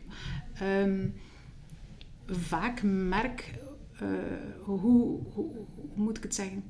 um, 0.62 1.15
vaak 2.26 2.83
merk 2.83 3.55
uh, 4.03 4.09
hoe, 4.62 5.21
hoe, 5.33 5.50
moet 5.95 6.17
ik 6.17 6.23
het 6.23 6.35
zeggen? 6.35 6.65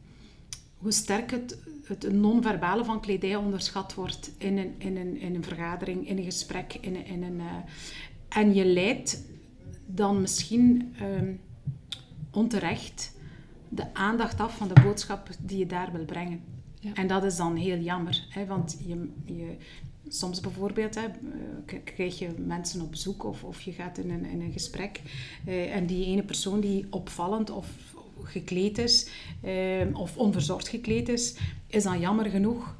Hoe 0.79 0.93
sterk 0.93 1.31
het, 1.31 1.59
het 1.85 2.13
non-verbale 2.13 2.85
van 2.85 3.01
kledij 3.01 3.37
onderschat 3.37 3.95
wordt 3.95 4.31
in 4.39 4.59
een, 4.59 4.75
in 4.79 4.97
een, 4.97 5.17
in 5.17 5.35
een 5.35 5.45
vergadering, 5.45 6.09
in 6.09 6.19
een 6.19 6.25
gesprek. 6.25 6.75
In 6.81 7.07
in 7.07 7.23
een, 7.23 7.37
uh, 7.41 7.55
en 8.29 8.55
je 8.55 8.65
leidt 8.65 9.23
dan 9.87 10.21
misschien 10.21 10.95
um, 11.03 11.41
onterecht 12.31 13.16
de 13.77 13.95
aandacht 13.95 14.41
af 14.41 14.57
van 14.57 14.69
de 14.69 14.81
boodschap 14.83 15.29
die 15.41 15.59
je 15.59 15.67
daar 15.67 15.93
wil 15.93 16.05
brengen. 16.05 16.41
Ja. 16.81 16.95
En 16.95 17.07
dat 17.07 17.25
is 17.25 17.37
dan 17.37 17.57
heel 17.57 17.79
jammer, 17.79 18.27
hè, 18.29 18.47
want 18.47 18.79
je, 18.87 19.09
je, 19.25 19.57
soms 20.09 20.41
bijvoorbeeld 20.41 20.95
hè, 20.95 21.03
krijg 21.85 22.19
je 22.19 22.29
mensen 22.47 22.81
op 22.81 22.91
bezoek 22.91 23.25
of, 23.25 23.45
of 23.45 23.61
je 23.61 23.73
gaat 23.73 23.99
in 23.99 24.11
een, 24.11 24.25
in 24.25 24.41
een 24.41 24.53
gesprek 24.53 25.01
eh, 25.47 25.75
en 25.75 25.87
die 25.87 26.07
ene 26.07 26.23
persoon 26.23 26.61
die 26.61 26.87
opvallend 26.91 27.51
of 27.51 27.69
gekleed 28.23 28.79
is 28.79 29.11
eh, 29.41 29.87
of 29.93 30.17
onverzorgd 30.17 30.69
gekleed 30.69 31.09
is, 31.09 31.37
is 31.67 31.83
dan 31.83 32.01
jammer 32.01 32.27
genoeg 32.27 32.77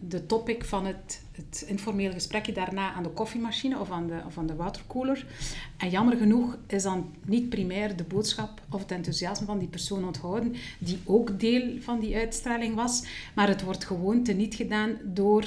de 0.00 0.26
topic 0.26 0.64
van 0.64 0.86
het, 0.86 1.22
het 1.32 1.64
informele 1.66 2.12
gesprekje 2.12 2.52
daarna 2.52 2.92
aan 2.92 3.02
de 3.02 3.08
koffiemachine 3.08 3.78
of 3.78 3.90
aan 3.90 4.06
de, 4.06 4.22
of 4.26 4.38
aan 4.38 4.46
de. 4.46 5.24
En 5.76 5.90
jammer 5.90 6.16
genoeg 6.16 6.58
is 6.66 6.82
dan 6.82 7.14
niet 7.26 7.48
primair 7.48 7.96
de 7.96 8.04
boodschap 8.04 8.60
of 8.70 8.80
het 8.80 8.90
enthousiasme 8.90 9.46
van 9.46 9.58
die 9.58 9.68
persoon 9.68 10.04
onthouden, 10.04 10.54
die 10.78 10.98
ook 11.04 11.40
deel 11.40 11.80
van 11.80 12.00
die 12.00 12.16
uitstraling 12.16 12.74
was. 12.74 13.04
Maar 13.34 13.48
het 13.48 13.62
wordt 13.62 13.84
gewoon 13.84 14.22
teniet 14.22 14.54
gedaan 14.54 14.98
door, 15.04 15.44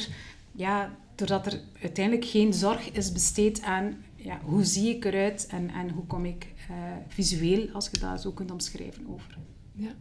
ja, 0.51 0.95
doordat 1.15 1.45
er 1.45 1.61
uiteindelijk 1.81 2.25
geen 2.25 2.53
zorg 2.53 2.91
is 2.91 3.11
besteed 3.11 3.61
aan 3.61 4.03
ja, 4.15 4.39
hoe 4.43 4.63
zie 4.63 4.95
ik 4.95 5.05
eruit 5.05 5.47
en, 5.49 5.69
en 5.69 5.89
hoe 5.89 6.05
kom 6.05 6.25
ik 6.25 6.47
uh, 6.71 6.75
visueel, 7.07 7.69
als 7.73 7.89
je 7.91 7.99
dat 7.99 8.21
zo 8.21 8.31
kunt 8.31 8.51
omschrijven, 8.51 9.07
over. 9.07 9.37
Ja 9.75 9.95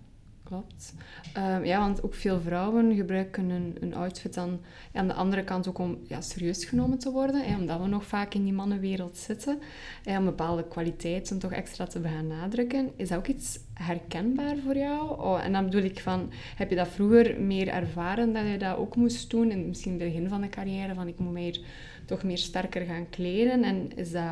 klopt. 0.53 0.95
Ehm, 1.35 1.65
ja, 1.65 1.79
want 1.79 2.03
ook 2.03 2.15
veel 2.15 2.41
vrouwen 2.41 2.95
gebruiken 2.95 3.51
een, 3.81 3.95
outfit 3.95 4.35
dan 4.35 4.61
aan 4.93 5.07
de 5.07 5.15
andere 5.15 5.45
kant 5.45 5.69
ook 5.69 5.79
om 5.79 5.99
ja, 6.07 6.21
serieus 6.21 6.65
genomen 6.65 6.99
te 6.99 7.11
worden. 7.11 7.45
Hè, 7.45 7.57
omdat 7.57 7.81
we 7.81 7.87
nog 7.87 8.05
vaak 8.05 8.35
in 8.35 8.45
die 8.45 8.53
mannenwereld 8.53 9.17
zitten. 9.17 9.59
Om 10.05 10.25
bepaalde 10.25 10.69
kwaliteiten 10.69 11.39
toch 11.39 11.53
extra 11.53 11.87
te 11.87 12.01
benadrukken. 12.01 12.91
Is 12.97 13.09
dat 13.09 13.19
ook 13.19 13.27
iets 13.27 13.59
herkenbaar 13.75 14.57
voor 14.65 14.77
jou? 14.77 15.21
Oh, 15.21 15.45
en 15.45 15.53
dan 15.53 15.65
bedoel 15.65 15.83
ik 15.83 16.01
van, 16.01 16.33
heb 16.57 16.71
je 16.71 16.77
dat 16.77 16.89
vroeger 16.89 17.41
meer 17.41 17.69
ervaren 17.69 18.33
dat 18.33 18.47
je 18.47 18.59
dat 18.59 18.77
ook 18.77 18.97
moest 18.97 19.31
doen? 19.31 19.51
En 19.51 19.69
misschien 19.69 19.93
in 19.93 20.01
het 20.01 20.09
begin 20.09 20.29
van 20.29 20.41
de 20.41 20.49
carrière, 20.49 20.95
van 20.95 21.09
ik 21.09 21.19
moet 21.19 21.33
mij 21.33 21.61
toch 22.05 22.23
meer 22.23 22.39
sterker 22.39 22.85
gaan 22.85 23.09
kleden. 23.11 23.63
En 23.63 23.97
is 23.97 24.11
dat... 24.11 24.23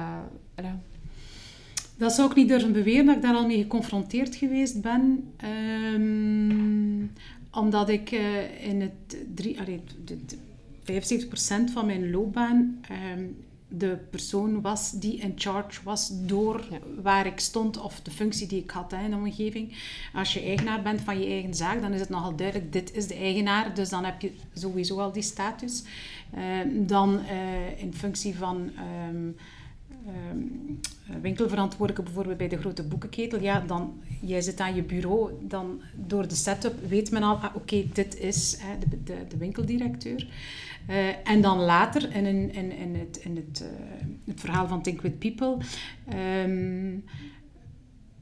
Ja, 0.57 0.81
dat 2.01 2.13
zou 2.13 2.31
ik 2.31 2.37
niet 2.37 2.49
durven 2.49 2.73
beweren 2.73 3.07
dat 3.07 3.17
ik 3.17 3.23
daar 3.23 3.35
al 3.35 3.47
mee 3.47 3.63
geconfronteerd 3.63 4.35
geweest 4.35 4.81
ben. 4.83 5.33
Um, 5.95 7.11
omdat 7.53 7.89
ik 7.89 8.11
uh, 8.11 8.67
in 8.67 8.81
het 8.81 9.17
drie, 9.35 9.61
allee, 9.61 9.81
de, 10.05 10.19
de 10.85 11.69
75% 11.69 11.73
van 11.73 11.87
mijn 11.87 12.11
loopbaan 12.11 12.81
um, 13.15 13.37
de 13.69 13.99
persoon 14.11 14.61
was 14.61 14.91
die 14.91 15.17
in 15.17 15.33
charge 15.37 15.81
was 15.85 16.11
door 16.27 16.65
waar 17.03 17.27
ik 17.27 17.41
stond 17.41 17.81
of 17.81 18.01
de 18.01 18.11
functie 18.11 18.47
die 18.47 18.63
ik 18.63 18.71
had 18.71 18.91
hè, 18.91 19.05
in 19.05 19.11
de 19.11 19.17
omgeving. 19.17 19.77
Als 20.15 20.33
je 20.35 20.41
eigenaar 20.41 20.83
bent 20.83 21.01
van 21.01 21.21
je 21.21 21.27
eigen 21.27 21.55
zaak, 21.55 21.81
dan 21.81 21.93
is 21.93 22.01
het 22.01 22.09
nogal 22.09 22.37
duidelijk, 22.37 22.73
dit 22.73 22.95
is 22.95 23.07
de 23.07 23.15
eigenaar, 23.15 23.75
dus 23.75 23.89
dan 23.89 24.05
heb 24.05 24.21
je 24.21 24.33
sowieso 24.55 24.99
al 25.01 25.13
die 25.13 25.23
status. 25.23 25.83
Uh, 26.37 26.87
dan 26.87 27.15
uh, 27.15 27.83
in 27.83 27.95
functie 27.95 28.37
van... 28.37 28.71
Um, 29.09 29.37
winkelverantwoordelijke 31.23 32.03
bijvoorbeeld 32.03 32.39
bij 32.39 32.49
de 32.49 32.59
grote 32.59 32.83
boekenketel, 32.83 33.41
ja, 33.41 33.61
dan, 33.61 34.03
jij 34.21 34.41
zit 34.41 34.61
aan 34.61 34.75
je 34.75 34.83
bureau, 34.83 35.33
dan 35.41 35.81
door 35.95 36.29
de 36.29 36.35
setup 36.35 36.89
weet 36.89 37.11
men 37.11 37.23
al, 37.23 37.37
ah, 37.37 37.57
oké, 37.57 37.85
dit 37.93 38.19
is 38.19 38.57
hè, 38.61 38.79
de, 38.79 39.03
de, 39.03 39.17
de, 39.29 39.37
winkeldirecteur. 39.37 40.29
Uh, 40.89 41.29
en 41.29 41.41
dan 41.41 41.59
later 41.59 42.15
in, 42.15 42.27
in, 42.53 42.73
in, 42.73 42.95
het, 42.95 43.17
in 43.17 43.37
het, 43.37 43.63
uh, 43.63 43.69
het 44.27 44.41
verhaal 44.41 44.69
van 44.69 44.83
Think 44.83 45.01
With 45.01 45.19
People 45.19 45.57
um, 46.45 47.05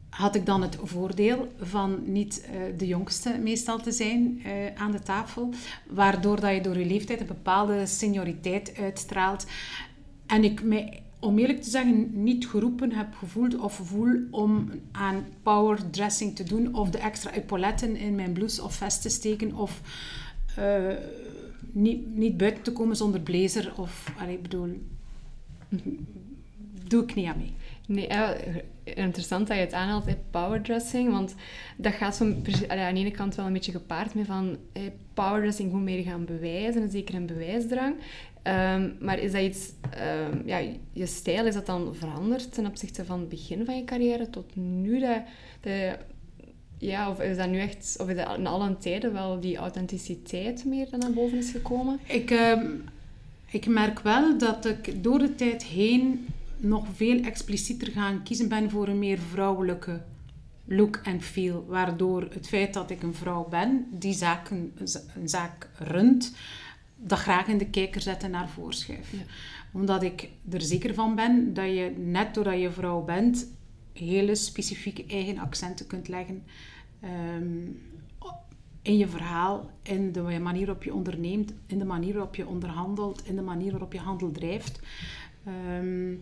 had 0.08 0.34
ik 0.34 0.46
dan 0.46 0.62
het 0.62 0.78
voordeel 0.82 1.52
van 1.60 2.12
niet 2.12 2.48
de 2.76 2.86
jongste 2.86 3.38
meestal 3.42 3.80
te 3.80 3.92
zijn 3.92 4.42
aan 4.74 4.92
de 4.92 5.02
tafel, 5.02 5.50
waardoor 5.88 6.40
dat 6.40 6.54
je 6.54 6.60
door 6.60 6.78
je 6.78 6.86
leeftijd 6.86 7.20
een 7.20 7.26
bepaalde 7.26 7.86
senioriteit 7.86 8.74
uitstraalt. 8.78 9.46
En 10.26 10.44
ik 10.44 10.62
mij 10.62 11.02
om 11.20 11.38
eerlijk 11.38 11.62
te 11.62 11.70
zeggen, 11.70 12.22
niet 12.22 12.46
geroepen 12.48 12.92
heb 12.92 13.14
gevoeld 13.14 13.56
of 13.58 13.74
voel 13.74 14.26
om 14.30 14.70
aan 14.92 15.26
power 15.42 15.90
dressing 15.90 16.36
te 16.36 16.44
doen 16.44 16.74
of 16.74 16.90
de 16.90 16.98
extra 16.98 17.32
epauletten 17.32 17.96
in 17.96 18.14
mijn 18.14 18.32
blouse 18.32 18.62
of 18.62 18.74
vest 18.74 19.02
te 19.02 19.08
steken 19.08 19.54
of 19.54 19.80
uh, 20.58 20.94
niet, 21.72 22.16
niet 22.16 22.36
buiten 22.36 22.62
te 22.62 22.72
komen 22.72 22.96
zonder 22.96 23.20
blazer 23.20 23.72
of, 23.76 24.12
allee, 24.18 24.38
bedoel, 24.38 24.82
doe 26.88 27.02
ik 27.02 27.14
niet 27.14 27.26
aan 27.26 27.38
mee. 27.38 27.52
Nee, 27.88 28.08
interessant 28.84 29.46
dat 29.46 29.56
je 29.56 29.62
het 29.62 29.72
aanhaalt, 29.72 30.04
powerdressing. 30.30 31.10
Want 31.10 31.34
dat 31.76 31.92
gaat 31.92 32.16
zo, 32.16 32.24
aan 32.24 32.94
de 32.94 33.00
ene 33.00 33.10
kant 33.10 33.34
wel 33.34 33.46
een 33.46 33.52
beetje 33.52 33.72
gepaard 33.72 34.14
met 34.14 34.26
van 34.26 34.56
powerdressing 35.14 35.72
moet 35.72 35.82
meer 35.82 36.02
gaan 36.02 36.24
bewijzen, 36.24 36.82
en 36.82 36.90
zeker 36.90 37.14
een 37.14 37.26
bewijsdrang. 37.26 37.94
Um, 38.42 38.96
maar 39.00 39.18
is 39.18 39.32
dat 39.32 39.40
iets, 39.40 39.72
um, 40.30 40.42
ja, 40.46 40.60
je 40.92 41.06
stijl, 41.06 41.46
is 41.46 41.54
dat 41.54 41.66
dan 41.66 41.94
veranderd 41.94 42.52
ten 42.54 42.66
opzichte 42.66 43.04
van 43.04 43.18
het 43.20 43.28
begin 43.28 43.64
van 43.64 43.76
je 43.76 43.84
carrière 43.84 44.30
tot 44.30 44.56
nu? 44.56 45.00
Dat, 45.00 45.22
ja, 46.78 47.10
of 47.10 47.20
is 47.20 47.36
dat 47.36 47.48
nu 47.48 47.58
echt, 47.58 47.96
of 48.00 48.08
is 48.08 48.16
dat 48.16 48.38
in 48.38 48.46
alle 48.46 48.78
tijden 48.78 49.12
wel 49.12 49.40
die 49.40 49.56
authenticiteit 49.56 50.64
meer 50.64 50.90
dan 50.90 50.98
naar 50.98 51.12
boven 51.12 51.38
is 51.38 51.50
gekomen? 51.50 51.98
Ik, 52.06 52.30
um, 52.30 52.84
ik 53.50 53.66
merk 53.66 54.00
wel 54.00 54.38
dat 54.38 54.64
ik 54.64 55.02
door 55.02 55.18
de 55.18 55.34
tijd 55.34 55.64
heen 55.64 56.26
nog 56.58 56.86
veel 56.94 57.22
explicieter 57.22 57.92
gaan 57.92 58.22
kiezen 58.22 58.48
ben 58.48 58.70
voor 58.70 58.88
een 58.88 58.98
meer 58.98 59.18
vrouwelijke 59.18 60.02
look 60.64 60.96
en 60.96 61.20
feel. 61.20 61.64
Waardoor 61.66 62.28
het 62.30 62.48
feit 62.48 62.74
dat 62.74 62.90
ik 62.90 63.02
een 63.02 63.14
vrouw 63.14 63.48
ben, 63.48 63.86
die 63.90 64.12
zaak, 64.12 64.50
een, 64.50 64.72
een 65.14 65.28
zaak 65.28 65.70
runt, 65.78 66.34
dat 66.96 67.18
graag 67.18 67.46
in 67.46 67.58
de 67.58 67.70
kijker 67.70 68.00
zetten 68.00 68.30
naar 68.30 68.48
voorschrijf. 68.48 69.12
Omdat 69.72 70.02
ik 70.02 70.28
er 70.50 70.60
zeker 70.60 70.94
van 70.94 71.14
ben 71.14 71.54
dat 71.54 71.66
je 71.66 71.94
net 71.96 72.34
doordat 72.34 72.60
je 72.60 72.70
vrouw 72.70 73.02
bent, 73.02 73.46
hele 73.92 74.34
specifieke 74.34 75.04
eigen 75.06 75.38
accenten 75.38 75.86
kunt 75.86 76.08
leggen. 76.08 76.42
Um, 77.36 77.80
in 78.82 78.96
je 78.96 79.08
verhaal, 79.08 79.70
in 79.82 80.12
de 80.12 80.20
manier 80.22 80.66
waarop 80.66 80.84
je 80.84 80.94
onderneemt, 80.94 81.52
in 81.66 81.78
de 81.78 81.84
manier 81.84 82.12
waarop 82.12 82.34
je 82.34 82.46
onderhandelt, 82.46 83.26
in 83.26 83.36
de 83.36 83.42
manier 83.42 83.70
waarop 83.70 83.92
je 83.92 83.98
handel 83.98 84.30
drijft. 84.30 84.80
Ehm, 85.44 86.14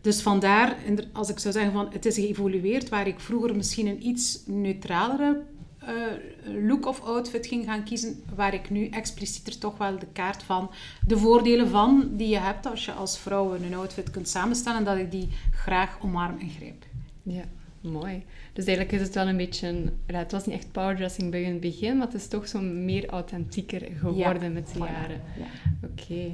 dus 0.00 0.22
vandaar, 0.22 0.76
als 1.12 1.28
ik 1.28 1.38
zou 1.38 1.54
zeggen 1.54 1.72
van 1.72 1.88
het 1.92 2.06
is 2.06 2.14
geëvolueerd, 2.14 2.88
waar 2.88 3.06
ik 3.06 3.20
vroeger 3.20 3.56
misschien 3.56 3.86
een 3.86 4.06
iets 4.06 4.42
neutralere 4.46 5.42
uh, 5.82 6.68
look 6.68 6.86
of 6.86 7.00
outfit 7.00 7.46
ging 7.46 7.64
gaan 7.64 7.84
kiezen, 7.84 8.22
waar 8.34 8.54
ik 8.54 8.70
nu 8.70 8.88
explicieter 8.88 9.58
toch 9.58 9.78
wel 9.78 9.98
de 9.98 10.06
kaart 10.12 10.42
van 10.42 10.70
de 11.06 11.18
voordelen 11.18 11.68
van 11.68 12.10
die 12.12 12.28
je 12.28 12.38
hebt 12.38 12.66
als 12.66 12.84
je 12.84 12.92
als 12.92 13.18
vrouw 13.18 13.54
een 13.54 13.74
outfit 13.74 14.10
kunt 14.10 14.28
samenstellen 14.28 14.78
en 14.78 14.84
dat 14.84 14.96
ik 14.96 15.10
die 15.10 15.28
graag 15.52 15.98
omarm 16.02 16.38
en 16.38 16.50
grijp. 16.50 16.84
Ja, 17.22 17.44
mooi. 17.80 18.24
Dus 18.52 18.64
eigenlijk 18.64 18.96
is 18.96 19.06
het 19.06 19.14
wel 19.14 19.28
een 19.28 19.36
beetje... 19.36 19.92
Ja, 20.06 20.18
het 20.18 20.32
was 20.32 20.46
niet 20.46 20.56
echt 20.56 20.72
powerdressing 20.72 21.30
bij 21.30 21.44
het 21.44 21.60
begin, 21.60 21.96
maar 21.96 22.06
het 22.06 22.16
is 22.16 22.28
toch 22.28 22.48
zo 22.48 22.60
meer 22.60 23.08
authentieker 23.08 23.88
geworden 23.98 24.52
met 24.52 24.70
de 24.72 24.78
jaren. 24.78 25.20
Ja. 25.38 25.46
Oké. 25.88 26.30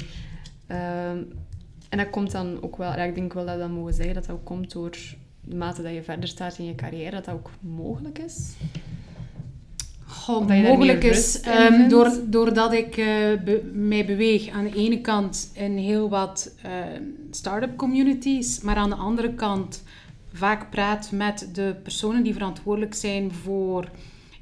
Ehm, 0.67 1.23
en 1.97 2.05
dat 2.05 2.13
komt 2.13 2.31
dan 2.31 2.59
ook 2.61 2.77
wel... 2.77 2.93
Ik 2.93 3.15
denk 3.15 3.33
wel 3.33 3.47
dat 3.47 3.55
we 3.55 3.61
dat 3.61 3.71
mogen 3.71 3.95
zeggen, 3.95 4.15
dat 4.15 4.27
dat 4.27 4.37
ook 4.37 4.45
komt 4.45 4.73
door 4.73 4.97
de 5.41 5.57
mate 5.57 5.83
dat 5.83 5.93
je 5.93 6.03
verder 6.03 6.29
staat 6.29 6.59
in 6.59 6.65
je 6.65 6.75
carrière, 6.75 7.11
dat 7.11 7.25
dat 7.25 7.35
ook 7.35 7.51
mogelijk 7.61 8.19
is. 8.19 8.55
Goh, 10.07 10.47
mogelijk 10.47 11.05
is 11.05 11.41
um, 11.47 11.89
door, 11.89 12.11
doordat 12.25 12.73
ik 12.73 12.97
uh, 12.97 13.07
mij 13.73 14.07
beweeg 14.07 14.49
aan 14.49 14.65
de 14.65 14.77
ene 14.77 15.01
kant 15.01 15.51
in 15.55 15.77
heel 15.77 16.09
wat 16.09 16.55
uh, 16.67 16.73
start-up 17.31 17.77
communities, 17.77 18.61
maar 18.61 18.77
aan 18.77 18.91
de 18.91 18.97
andere 18.97 19.35
kant 19.35 19.83
vaak 20.33 20.71
praat 20.71 21.11
met 21.13 21.49
de 21.53 21.77
personen 21.83 22.23
die 22.23 22.33
verantwoordelijk 22.33 22.95
zijn 22.95 23.33
voor 23.33 23.91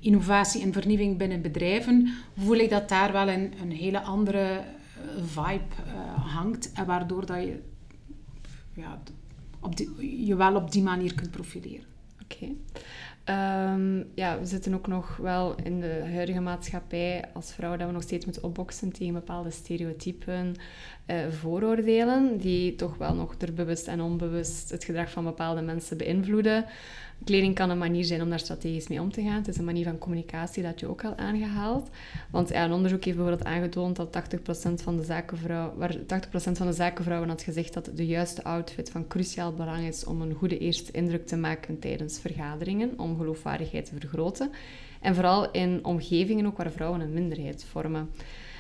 innovatie 0.01 0.63
en 0.63 0.73
vernieuwing 0.73 1.17
binnen 1.17 1.43
bedrijven, 1.43 2.09
voel 2.39 2.57
ik 2.57 2.71
dat 2.71 2.89
daar 2.89 3.13
wel 3.13 3.29
een, 3.29 3.53
een 3.63 3.73
hele 3.73 4.01
andere 4.01 4.39
eh, 4.39 4.59
vibe 5.23 5.75
uh, 5.87 6.35
hangt. 6.35 6.73
En 6.73 6.87
waardoor 6.87 7.27
dat 7.27 7.43
je 7.43 7.63
ja, 8.73 9.03
op 9.61 9.77
die, 9.77 10.27
je 10.27 10.37
wel 10.37 10.55
op 10.55 10.73
die 10.73 10.83
manier 10.83 11.15
kunt 11.15 11.31
profileren. 11.31 11.87
Oké. 12.23 12.47
Ehm, 13.25 14.03
ja, 14.15 14.39
we 14.39 14.47
zitten 14.47 14.75
ook 14.75 14.87
nog 14.87 15.17
wel 15.17 15.55
in 15.63 15.81
de 15.81 16.03
huidige 16.13 16.41
maatschappij 16.41 17.25
als 17.33 17.53
vrouw 17.53 17.77
dat 17.77 17.87
we 17.87 17.93
nog 17.93 18.03
steeds 18.03 18.25
moeten 18.25 18.45
opboksen 18.45 18.93
tegen 18.93 19.15
bepaalde 19.15 19.51
stereotypen, 19.51 20.55
uh, 21.07 21.29
vooroordelen, 21.29 22.39
die 22.39 22.75
toch 22.75 22.97
wel 22.97 23.15
nog 23.15 23.35
er 23.39 23.55
bewust 23.55 23.89
en 23.89 24.01
onbewust 24.01 24.71
het 24.71 24.85
gedrag 24.85 25.11
van 25.11 25.25
bepaalde 25.25 25.61
mensen 25.63 25.97
beïnvloeden. 25.97 26.65
Kleding 27.25 27.55
kan 27.55 27.71
een 27.71 27.79
manier 27.79 28.05
zijn 28.05 28.23
om 28.23 28.29
daar 28.29 28.39
strategisch 28.39 28.89
mee 28.89 29.01
om 29.01 29.13
te 29.13 29.23
gaan. 29.23 29.37
Het 29.37 29.49
is 29.49 29.59
een 29.59 29.65
manier 29.65 29.85
van 29.85 29.99
communicatie, 29.99 30.63
dat 30.63 30.81
je 30.81 30.89
ook 30.89 31.05
al 31.05 31.17
aangehaald. 31.17 31.89
Want 32.31 32.53
een 32.53 32.73
onderzoek 32.73 33.05
heeft 33.05 33.17
bijvoorbeeld 33.17 33.49
aangetoond 33.49 33.97
dat 33.97 34.09
80% 34.09 34.83
van 34.83 34.97
de 34.97 35.03
zakenvrouwen, 35.03 35.77
waar 35.79 35.97
80% 35.97 35.99
van 36.53 36.67
de 36.67 36.73
zakenvrouwen 36.73 37.29
had 37.29 37.43
gezegd 37.43 37.75
dat 37.75 37.91
de 37.95 38.07
juiste 38.07 38.45
outfit 38.45 38.91
van 38.91 39.07
cruciaal 39.07 39.53
belang 39.53 39.87
is 39.87 40.05
om 40.05 40.21
een 40.23 40.35
goede 40.35 40.59
eerste 40.59 40.93
indruk 40.93 41.27
te 41.27 41.37
maken 41.37 41.79
tijdens 41.79 42.19
vergaderingen, 42.19 42.99
om 42.99 43.17
geloofwaardigheid 43.17 43.85
te 43.85 43.95
vergroten. 43.99 44.51
En 45.01 45.15
vooral 45.15 45.51
in 45.51 45.85
omgevingen 45.85 46.47
ook 46.47 46.57
waar 46.57 46.71
vrouwen 46.71 47.01
een 47.01 47.13
minderheid 47.13 47.65
vormen. 47.65 48.11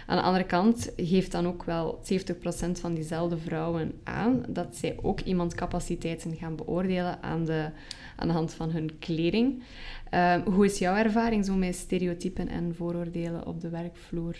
Aan 0.06 0.16
de 0.16 0.23
andere 0.23 0.44
kant 0.44 0.92
geeft 0.96 1.32
dan 1.32 1.46
ook 1.46 1.64
wel 1.64 2.00
70% 2.02 2.70
van 2.80 2.94
diezelfde 2.94 3.38
vrouwen 3.38 3.92
aan 4.04 4.44
dat 4.49 4.76
zij 4.76 4.99
ook 5.02 5.20
iemand 5.20 5.54
capaciteiten 5.54 6.37
gaan 6.37 6.56
beoordelen 6.56 7.23
aan 7.23 7.44
de, 7.44 7.70
aan 8.16 8.28
de 8.28 8.34
hand 8.34 8.54
van 8.54 8.70
hun 8.70 8.99
kleding. 8.99 9.62
Ehm, 10.11 10.40
hoe 10.50 10.64
is 10.64 10.78
jouw 10.78 10.96
ervaring 10.96 11.44
zo 11.44 11.54
met 11.54 11.75
stereotypen 11.75 12.49
en 12.49 12.75
vooroordelen 12.75 13.46
op 13.46 13.61
de 13.61 13.68
werkvloer? 13.68 14.37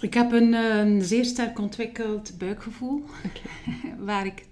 Ik 0.00 0.14
heb 0.14 0.32
een, 0.32 0.52
een 0.52 1.02
zeer 1.02 1.24
sterk 1.24 1.58
ontwikkeld 1.58 2.38
buikgevoel, 2.38 3.04
waar 4.08 4.26
ik 4.26 4.46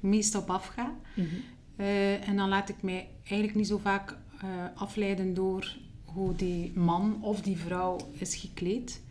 meest 0.00 0.34
op 0.34 0.50
afga. 0.50 0.94
Mm 1.14 1.26
en 1.76 2.36
dan 2.36 2.48
laat 2.48 2.68
ik 2.68 2.82
mij 2.82 3.08
eigenlijk 3.18 3.54
niet 3.54 3.66
zo 3.66 3.78
vaak 3.78 4.16
uh, 4.44 4.50
afleiden 4.74 5.34
door 5.34 5.76
hoe 6.14 6.34
die 6.34 6.72
man 6.78 7.18
of 7.20 7.42
die 7.42 7.56
vrouw 7.56 7.96
is 8.12 8.34
gekleed. 8.34 9.02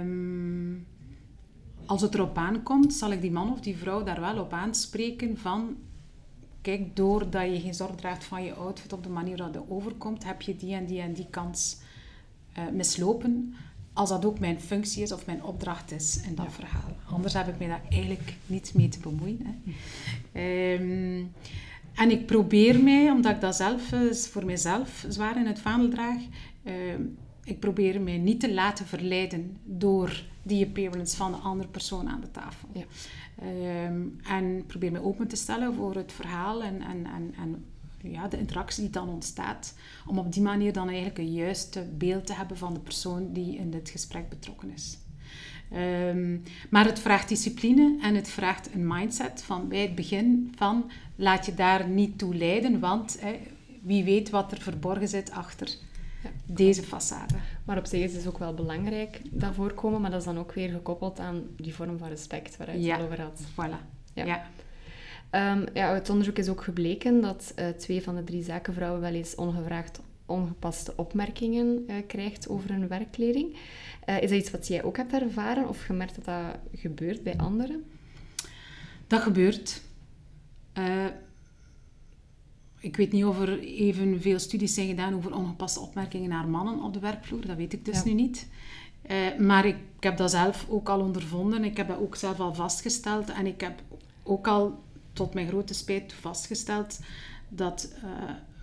Um, 0.00 0.86
als 1.86 2.00
het 2.00 2.14
erop 2.14 2.36
aankomt, 2.36 2.94
zal 2.94 3.12
ik 3.12 3.20
die 3.20 3.30
man 3.30 3.52
of 3.52 3.60
die 3.60 3.76
vrouw 3.76 4.02
daar 4.04 4.20
wel 4.20 4.38
op 4.38 4.52
aanspreken 4.52 5.38
van... 5.38 5.76
Kijk, 6.60 6.96
doordat 6.96 7.52
je 7.52 7.60
geen 7.60 7.74
zorg 7.74 7.94
draagt 7.94 8.24
van 8.24 8.44
je 8.44 8.54
outfit 8.54 8.92
op 8.92 9.02
de 9.02 9.08
manier 9.08 9.36
dat 9.36 9.54
het 9.54 9.64
overkomt, 9.68 10.24
heb 10.24 10.42
je 10.42 10.56
die 10.56 10.74
en 10.74 10.86
die 10.86 11.00
en 11.00 11.12
die 11.12 11.26
kans 11.30 11.78
uh, 12.58 12.68
mislopen. 12.72 13.54
Als 13.92 14.08
dat 14.08 14.24
ook 14.24 14.38
mijn 14.38 14.60
functie 14.60 15.02
is 15.02 15.12
of 15.12 15.26
mijn 15.26 15.44
opdracht 15.44 15.92
is 15.92 16.20
in 16.22 16.34
dat 16.34 16.46
verhaal. 16.50 16.96
Anders 17.10 17.34
heb 17.34 17.48
ik 17.48 17.58
mij 17.58 17.68
daar 17.68 17.82
eigenlijk 17.88 18.34
niet 18.46 18.74
mee 18.74 18.88
te 18.88 19.00
bemoeien. 19.00 19.40
Hè. 19.42 20.74
Um, 20.74 21.32
en 21.98 22.10
ik 22.10 22.26
probeer 22.26 22.82
mij, 22.82 23.10
omdat 23.10 23.34
ik 23.34 23.40
dat 23.40 23.56
zelf 23.56 23.92
eh, 23.92 24.12
voor 24.12 24.44
mijzelf 24.44 25.04
zwaar 25.08 25.36
in 25.36 25.46
het 25.46 25.58
vaandel 25.58 25.88
draag, 25.88 26.20
uh, 26.62 26.72
ik 27.44 27.60
probeer 27.60 28.00
mij 28.00 28.18
niet 28.18 28.40
te 28.40 28.54
laten 28.54 28.86
verleiden 28.86 29.56
door 29.64 30.22
die 30.42 30.66
appearance 30.66 31.16
van 31.16 31.32
de 31.32 31.38
andere 31.38 31.68
persoon 31.68 32.08
aan 32.08 32.20
de 32.20 32.30
tafel. 32.30 32.68
Ja. 32.72 32.84
Um, 33.86 34.16
en 34.22 34.64
probeer 34.66 34.92
me 34.92 35.02
open 35.02 35.28
te 35.28 35.36
stellen 35.36 35.74
voor 35.74 35.94
het 35.94 36.12
verhaal 36.12 36.62
en, 36.62 36.82
en, 36.82 37.06
en, 37.06 37.34
en 37.38 37.64
ja, 38.02 38.28
de 38.28 38.38
interactie 38.38 38.82
die 38.82 38.92
dan 38.92 39.08
ontstaat. 39.08 39.74
Om 40.06 40.18
op 40.18 40.32
die 40.32 40.42
manier 40.42 40.72
dan 40.72 40.86
eigenlijk 40.86 41.18
een 41.18 41.32
juiste 41.32 41.88
beeld 41.98 42.26
te 42.26 42.34
hebben 42.34 42.56
van 42.56 42.74
de 42.74 42.80
persoon 42.80 43.32
die 43.32 43.56
in 43.56 43.70
dit 43.70 43.90
gesprek 43.90 44.28
betrokken 44.28 44.70
is. 44.70 44.98
Um, 45.74 46.42
maar 46.70 46.84
het 46.84 46.98
vraagt 46.98 47.28
discipline 47.28 47.98
en 48.02 48.14
het 48.14 48.28
vraagt 48.28 48.74
een 48.74 48.86
mindset 48.86 49.42
van 49.42 49.68
bij 49.68 49.80
het 49.80 49.94
begin 49.94 50.52
van 50.56 50.90
laat 51.16 51.46
je 51.46 51.54
daar 51.54 51.88
niet 51.88 52.18
toe 52.18 52.34
leiden, 52.34 52.80
want 52.80 53.20
hè, 53.20 53.38
wie 53.82 54.04
weet 54.04 54.30
wat 54.30 54.52
er 54.52 54.60
verborgen 54.60 55.08
zit 55.08 55.30
achter 55.30 55.68
ja, 56.22 56.30
deze 56.44 56.82
façade. 56.82 57.36
Maar 57.64 57.78
op 57.78 57.86
zich 57.86 58.00
is 58.00 58.14
het 58.14 58.26
ook 58.26 58.38
wel 58.38 58.54
belangrijk 58.54 59.20
dat 59.30 59.54
voorkomen, 59.54 60.00
maar 60.00 60.10
dat 60.10 60.20
is 60.20 60.26
dan 60.26 60.38
ook 60.38 60.52
weer 60.52 60.68
gekoppeld 60.68 61.20
aan 61.20 61.42
die 61.56 61.74
vorm 61.74 61.98
van 61.98 62.08
respect 62.08 62.56
waar 62.56 62.78
je 62.78 62.92
het 62.92 63.02
over 63.02 63.20
had. 63.20 63.40
Voilà. 63.52 63.84
Ja. 64.12 64.24
ja. 64.24 64.46
Um, 65.52 65.64
ja, 65.74 65.94
het 65.94 66.10
onderzoek 66.10 66.38
is 66.38 66.48
ook 66.48 66.62
gebleken 66.62 67.20
dat 67.20 67.52
uh, 67.58 67.68
twee 67.68 68.02
van 68.02 68.14
de 68.14 68.24
drie 68.24 68.42
zakenvrouwen 68.42 69.00
wel 69.00 69.12
eens 69.12 69.34
ongevraagd 69.34 70.00
ongepaste 70.26 70.92
opmerkingen 70.96 71.84
uh, 71.86 71.96
krijgt 72.06 72.48
over 72.48 72.70
hun 72.70 72.88
werkkleding. 72.88 73.56
Uh, 74.08 74.22
is 74.22 74.30
dat 74.30 74.38
iets 74.38 74.50
wat 74.50 74.66
jij 74.66 74.82
ook 74.82 74.96
hebt 74.96 75.12
ervaren 75.12 75.68
of 75.68 75.82
gemerkt 75.82 76.14
dat 76.14 76.24
dat 76.24 76.80
gebeurt 76.80 77.22
bij 77.22 77.36
anderen? 77.36 77.84
Dat 79.06 79.20
gebeurt. 79.20 79.82
Uh, 80.78 81.04
ik 82.78 82.96
weet 82.96 83.12
niet 83.12 83.24
of 83.24 83.40
er 83.40 83.58
evenveel 83.60 84.38
studies 84.38 84.74
zijn 84.74 84.88
gedaan 84.88 85.14
over 85.14 85.34
ongepaste 85.34 85.80
opmerkingen 85.80 86.28
naar 86.28 86.48
mannen 86.48 86.82
op 86.82 86.92
de 86.92 86.98
werkvloer. 86.98 87.46
Dat 87.46 87.56
weet 87.56 87.72
ik 87.72 87.84
dus 87.84 88.04
nu 88.04 88.12
niet. 88.12 88.48
Uh, 89.10 89.38
maar 89.38 89.66
ik, 89.66 89.76
ik, 89.96 90.02
heb 90.02 90.16
dat 90.16 90.30
zelf 90.30 90.66
ook 90.68 90.88
al 90.88 91.00
ondervonden. 91.00 91.64
Ik 91.64 91.76
heb 91.76 91.88
dat 91.88 91.98
ook 91.98 92.16
zelf 92.16 92.40
al 92.40 92.54
vastgesteld. 92.54 93.30
En 93.30 93.46
ik 93.46 93.60
heb 93.60 93.82
ook 94.22 94.46
al 94.46 94.82
tot 95.12 95.34
mijn 95.34 95.48
grote 95.48 95.74
spijt 95.74 96.12
vastgesteld 96.12 96.98
dat 97.48 97.92
uh, 98.04 98.10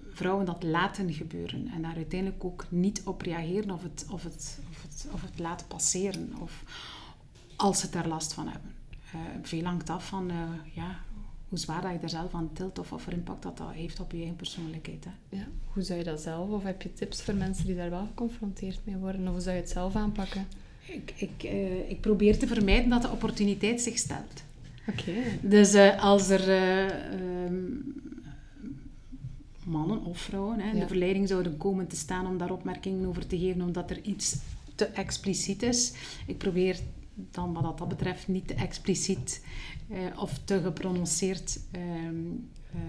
vrouwen 0.10 0.46
dat 0.46 0.64
laten 0.64 1.14
gebeuren. 1.14 1.68
En 1.68 1.82
daar 1.82 1.96
uiteindelijk 1.96 2.44
ook 2.44 2.66
niet 2.70 3.02
op 3.06 3.22
reageren 3.22 3.72
of 3.72 3.84
het, 3.84 4.06
of 4.12 4.24
het, 4.24 4.60
het, 5.04 5.14
of 5.14 5.22
het 5.22 5.40
laten 5.40 5.68
passeren. 5.68 6.34
Of 6.40 6.64
als 7.56 7.80
ze 7.80 7.90
daar 7.90 8.08
last 8.08 8.34
van 8.34 8.48
hebben. 8.48 8.72
veel 9.42 9.64
hangt 9.64 9.90
af 9.90 10.08
van 10.08 10.32
ja, 10.74 11.00
hoe 11.50 11.58
zwaar 11.58 11.82
dat 11.82 11.92
je 11.92 11.98
er 11.98 12.10
zelf 12.10 12.34
aan 12.34 12.50
tilt 12.54 12.80
of 12.80 12.90
wat 12.90 13.02
voor 13.02 13.14
impact 13.14 13.44
dat, 13.44 13.58
dat 13.58 13.72
heeft 13.72 14.00
op 14.00 14.12
je 14.12 14.18
eigen 14.18 14.36
persoonlijkheid. 14.36 15.06
Hè. 15.06 15.38
Ja, 15.38 15.48
hoe 15.74 15.84
zou 15.84 16.00
je 16.00 16.06
dat 16.06 16.22
zelf, 16.22 16.50
of 16.50 16.64
heb 16.64 16.82
je 16.82 16.94
tips 16.94 17.22
voor 17.22 17.36
mensen 17.36 17.66
die 17.66 17.76
daar 17.76 17.90
wel 17.90 18.06
geconfronteerd 18.06 18.80
mee 18.84 18.96
worden, 18.96 19.28
of 19.28 19.34
hoe 19.34 19.42
zou 19.42 19.56
je 19.56 19.62
het 19.62 19.72
zelf 19.72 19.96
aanpakken? 19.96 20.48
Ik, 20.88 21.14
ik, 21.16 21.44
uh, 21.44 21.90
ik 21.90 22.02
probeer 22.02 22.40
te 22.40 22.48
vermijden 22.48 22.90
dat 22.90 23.02
de 23.02 23.10
opportuniteit 23.10 23.82
zich 23.82 23.98
stelt. 23.98 24.44
Oké. 24.88 25.12
Dus 25.42 25.74
uh, 25.74 26.04
als 26.04 26.30
er 26.30 26.50
uh, 26.50 27.46
um, 27.46 27.94
mannen 29.64 30.04
of 30.04 30.18
vrouwen 30.18 30.60
hè, 30.60 30.72
ja. 30.72 30.80
de 30.80 30.88
verleiding 30.88 31.28
zouden 31.28 31.58
komen 31.58 31.88
te 31.88 31.96
staan 31.96 32.28
om 32.28 32.38
daar 32.38 32.52
opmerkingen 32.52 33.08
over 33.08 33.28
te 33.28 33.38
geven, 33.38 33.62
omdat 33.62 33.90
er 33.90 34.02
iets 34.02 34.36
te 34.76 34.86
expliciet 34.86 35.64
is, 35.64 35.94
ik 36.28 36.38
probeer 36.38 36.80
dan 37.16 37.54
wat 37.54 37.78
dat 37.78 37.88
betreft 37.88 38.28
niet 38.28 38.48
te 38.48 38.54
expliciet 38.54 39.46
uh, 39.90 39.98
of 40.20 40.40
te 40.44 40.62
geprononceerd 40.62 41.60
um, 41.76 42.50
uh, 42.76 42.82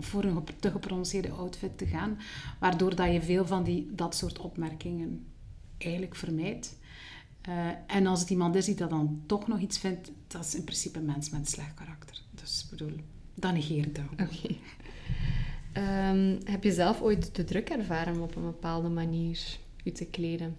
voor 0.00 0.24
een 0.24 0.44
te 0.60 0.70
geprononceerde 0.70 1.30
outfit 1.30 1.78
te 1.78 1.86
gaan, 1.86 2.18
waardoor 2.60 2.94
dat 2.94 3.12
je 3.12 3.22
veel 3.22 3.46
van 3.46 3.64
die, 3.64 3.88
dat 3.94 4.14
soort 4.14 4.38
opmerkingen 4.38 5.26
eigenlijk 5.78 6.14
vermijdt. 6.14 6.78
Uh, 7.48 7.68
en 7.86 8.06
als 8.06 8.20
het 8.20 8.30
iemand 8.30 8.54
is 8.54 8.64
die 8.64 8.74
dat 8.74 8.90
dan 8.90 9.22
toch 9.26 9.48
nog 9.48 9.60
iets 9.60 9.78
vindt, 9.78 10.10
dat 10.26 10.44
is 10.44 10.54
in 10.54 10.64
principe 10.64 10.98
een 10.98 11.04
mens 11.04 11.30
met 11.30 11.40
een 11.40 11.46
slecht 11.46 11.74
karakter. 11.74 12.22
Dus 12.34 12.62
ik 12.64 12.70
bedoel, 12.70 12.96
dan 13.34 13.54
negeer 13.54 13.86
ik 13.86 13.94
dat. 13.94 14.04
Oké. 14.12 14.54
Ehm, 15.72 16.36
heb 16.44 16.64
je 16.64 16.72
zelf 16.72 17.00
ooit 17.00 17.34
de 17.36 17.44
druk 17.44 17.68
ervaren 17.68 18.14
om 18.14 18.22
op 18.22 18.36
een 18.36 18.42
bepaalde 18.42 18.88
manier 18.88 19.58
je 19.82 19.92
te 19.92 20.04
kleden? 20.04 20.56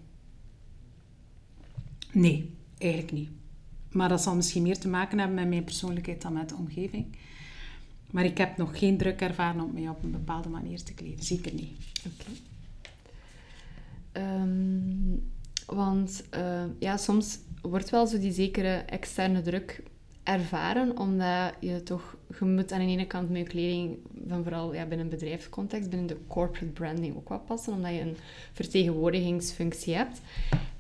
Nee, 2.11 2.53
eigenlijk 2.77 3.11
niet. 3.11 3.29
Maar 3.91 4.09
dat 4.09 4.21
zal 4.21 4.35
misschien 4.35 4.63
meer 4.63 4.79
te 4.79 4.87
maken 4.87 5.17
hebben 5.17 5.35
met 5.35 5.47
mijn 5.47 5.63
persoonlijkheid 5.63 6.21
dan 6.21 6.33
met 6.33 6.49
de 6.49 6.55
omgeving. 6.55 7.05
Maar 8.11 8.25
ik 8.25 8.37
heb 8.37 8.57
nog 8.57 8.79
geen 8.79 8.97
druk 8.97 9.21
ervaren 9.21 9.61
om 9.61 9.73
mij 9.73 9.89
op 9.89 10.03
een 10.03 10.11
bepaalde 10.11 10.49
manier 10.49 10.83
te 10.83 10.93
kleden. 10.93 11.23
Zeker 11.23 11.53
niet. 11.53 11.71
Oké. 12.05 12.31
Ehm, 14.11 15.17
want 15.65 16.23
uh, 16.35 16.63
ja, 16.79 16.97
soms 16.97 17.39
wordt 17.61 17.89
wel 17.89 18.07
zo 18.07 18.19
die 18.19 18.31
zekere 18.31 18.75
externe 18.75 19.41
druk 19.41 19.83
ervaren, 20.23 20.97
omdat 20.97 21.53
je 21.59 21.83
toch, 21.83 22.15
je 22.39 22.45
moet 22.45 22.71
aan 22.71 22.79
de 22.79 22.85
ene 22.85 23.07
kant 23.07 23.29
met 23.29 23.41
je 23.41 23.47
kleding, 23.47 23.97
van 24.27 24.43
vooral 24.43 24.73
ja, 24.73 24.85
binnen 24.85 24.99
een 24.99 25.19
bedrijfscontext, 25.19 25.89
binnen 25.89 26.07
de 26.07 26.17
corporate 26.27 26.71
branding 26.71 27.15
ook 27.15 27.29
wat 27.29 27.45
passen, 27.45 27.73
omdat 27.73 27.93
je 27.93 28.01
een 28.01 28.17
vertegenwoordigingsfunctie 28.53 29.95
hebt. 29.95 30.21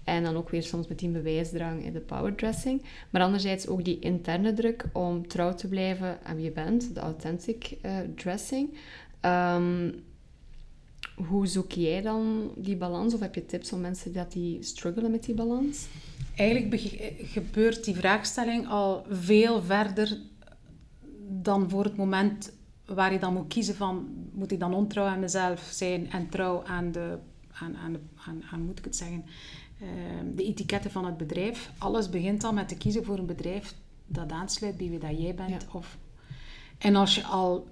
En 0.09 0.23
dan 0.23 0.35
ook 0.35 0.49
weer 0.49 0.63
soms 0.63 0.87
met 0.87 0.99
die 0.99 1.09
bewijsdrang 1.09 1.83
in 1.83 1.93
de 1.93 1.99
powerdressing. 1.99 2.83
Maar 3.09 3.21
anderzijds 3.21 3.67
ook 3.67 3.85
die 3.85 3.99
interne 3.99 4.53
druk 4.53 4.85
om 4.93 5.27
trouw 5.27 5.53
te 5.53 5.67
blijven 5.67 6.19
aan 6.23 6.35
wie 6.35 6.45
je 6.45 6.51
bent, 6.51 6.93
de 6.93 6.99
authentic 6.99 7.77
uh, 7.85 7.97
dressing. 8.15 8.77
Um, 9.21 10.07
hoe 11.27 11.47
zoek 11.47 11.71
jij 11.71 12.01
dan 12.01 12.51
die 12.55 12.75
balans? 12.75 13.13
Of 13.13 13.19
heb 13.19 13.35
je 13.35 13.45
tips 13.45 13.73
om 13.73 13.81
mensen 13.81 14.13
dat 14.13 14.31
die 14.31 14.63
struggelen 14.63 15.11
met 15.11 15.23
die 15.23 15.35
balans? 15.35 15.87
Eigenlijk 16.35 16.85
gebeurt 17.23 17.83
die 17.83 17.95
vraagstelling 17.95 18.67
al 18.67 19.05
veel 19.09 19.61
verder 19.61 20.17
dan 21.27 21.69
voor 21.69 21.83
het 21.83 21.95
moment 21.95 22.51
waar 22.85 23.13
je 23.13 23.19
dan 23.19 23.33
moet 23.33 23.47
kiezen 23.47 23.75
van 23.75 24.07
moet 24.33 24.51
ik 24.51 24.59
dan 24.59 24.73
ontrouw 24.73 25.05
aan 25.05 25.19
mezelf 25.19 25.69
zijn 25.71 26.11
en 26.11 26.29
trouw 26.29 26.63
aan 26.63 26.91
de, 26.91 27.17
aan, 27.51 27.75
aan, 27.77 27.97
aan, 28.27 28.43
aan 28.51 28.61
moet 28.61 28.79
ik 28.79 28.85
het 28.85 28.95
zeggen, 28.95 29.25
ehm, 29.25 29.68
de 30.35 30.43
etiketten 30.43 30.91
van 30.91 31.05
het 31.05 31.17
bedrijf. 31.17 31.71
Alles 31.77 32.09
begint 32.09 32.43
al 32.43 32.53
met 32.53 32.67
te 32.67 32.77
kiezen 32.77 33.05
voor 33.05 33.17
een 33.17 33.25
bedrijf 33.25 33.75
dat 34.05 34.31
aansluit 34.31 34.77
bij 34.77 34.89
wie 34.89 34.99
dat 34.99 35.19
jij 35.21 35.35
bent. 35.35 35.65
Of, 35.71 35.97
en 36.77 36.95
als 36.95 37.15
je 37.15 37.23
al 37.23 37.67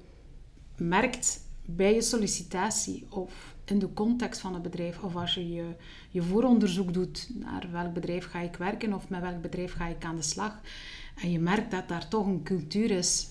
merkt 0.78 1.46
bij 1.66 1.94
je 1.94 2.02
sollicitatie 2.02 3.06
of 3.10 3.56
in 3.66 3.80
de 3.80 3.94
context 3.94 4.42
van 4.42 4.54
het 4.54 4.62
bedrijf 4.62 5.04
of 5.04 5.16
als 5.16 5.34
je, 5.34 5.54
je 5.54 5.76
je 6.10 6.22
vooronderzoek 6.22 6.94
doet 6.94 7.30
naar 7.34 7.68
welk 7.72 7.94
bedrijf 7.94 8.26
ga 8.26 8.40
ik 8.40 8.56
werken 8.56 8.94
of 8.94 9.10
met 9.10 9.22
welk 9.22 9.42
bedrijf 9.42 9.74
ga 9.74 9.88
ik 9.88 10.06
aan 10.06 10.16
de 10.16 10.22
slag 10.22 10.60
en 11.22 11.32
je 11.32 11.40
merkt 11.40 11.72
dat 11.72 11.88
daar 11.88 12.08
toch 12.08 12.26
een 12.26 12.44
cultuur 12.44 12.92
is 12.92 13.28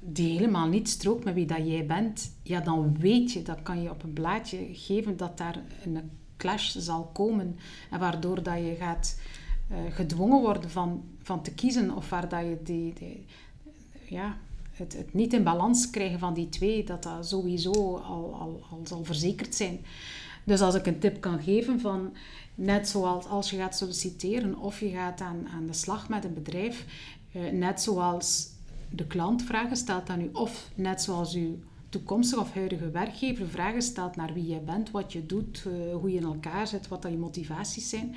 die 0.00 0.36
helemaal 0.36 0.68
niet 0.68 0.88
strookt 0.88 1.24
met 1.24 1.34
wie 1.34 1.46
dat 1.46 1.66
jij 1.66 1.86
bent, 1.86 2.36
ja, 2.42 2.60
dan 2.60 2.98
weet 2.98 3.32
je, 3.32 3.42
dat 3.42 3.62
kan 3.62 3.82
je 3.82 3.90
op 3.90 4.02
een 4.02 4.12
blaadje 4.12 4.68
geven 4.72 5.16
dat 5.16 5.38
daar 5.38 5.62
een 5.84 6.10
clash 6.36 6.76
zal 6.76 7.10
komen 7.12 7.58
en 7.90 7.98
waardoor 7.98 8.42
dat 8.42 8.56
je 8.56 8.74
gaat 8.78 9.20
uh, 9.70 9.76
gedwongen 9.90 10.40
worden 10.40 10.70
van, 10.70 11.04
van 11.22 11.42
te 11.42 11.54
kiezen 11.54 11.96
of 11.96 12.08
waar 12.08 12.28
dat 12.28 12.40
je 12.40 12.58
die, 12.62 12.92
die 12.92 13.24
ja, 14.08 14.36
het, 14.72 14.96
het, 14.96 15.14
niet 15.14 15.32
in 15.32 15.42
balans 15.42 15.90
krijgen 15.90 16.18
van 16.18 16.34
die 16.34 16.48
twee, 16.48 16.84
dat 16.84 17.02
dat 17.02 17.28
sowieso 17.28 17.96
al, 17.96 18.34
al, 18.34 18.62
al 18.70 18.80
zal 18.84 19.04
verzekerd 19.04 19.54
zijn. 19.54 19.84
Dus 20.44 20.60
als 20.60 20.74
ik 20.74 20.86
een 20.86 20.98
tip 20.98 21.20
kan 21.20 21.42
geven 21.42 21.80
van, 21.80 22.14
net 22.54 22.88
zoals 22.88 23.26
als 23.26 23.50
je 23.50 23.56
gaat 23.56 23.76
solliciteren 23.76 24.58
of 24.58 24.80
je 24.80 24.90
gaat 24.90 25.20
aan, 25.20 25.48
aan 25.48 25.66
de 25.66 25.72
slag 25.72 26.08
met 26.08 26.24
een 26.24 26.34
bedrijf, 26.34 26.84
eh, 27.32 27.52
net 27.52 27.82
zoals 27.82 28.48
de 28.90 29.06
klant 29.06 29.42
vragen 29.42 29.76
stelt 29.76 30.08
aan 30.08 30.20
u, 30.20 30.30
of 30.32 30.70
net 30.74 31.02
zoals 31.02 31.34
uw 31.34 31.58
toekomstige 31.96 32.40
of 32.40 32.52
huidige 32.52 32.90
werkgever 32.90 33.48
vragen 33.48 33.82
stelt 33.82 34.16
naar 34.16 34.32
wie 34.32 34.46
je 34.46 34.60
bent, 34.60 34.90
wat 34.90 35.12
je 35.12 35.26
doet, 35.26 35.64
uh, 35.66 35.94
hoe 35.94 36.10
je 36.10 36.16
in 36.16 36.24
elkaar 36.24 36.66
zit, 36.66 36.88
wat 36.88 37.02
dat 37.02 37.10
je 37.10 37.18
motivaties 37.18 37.88
zijn, 37.88 38.14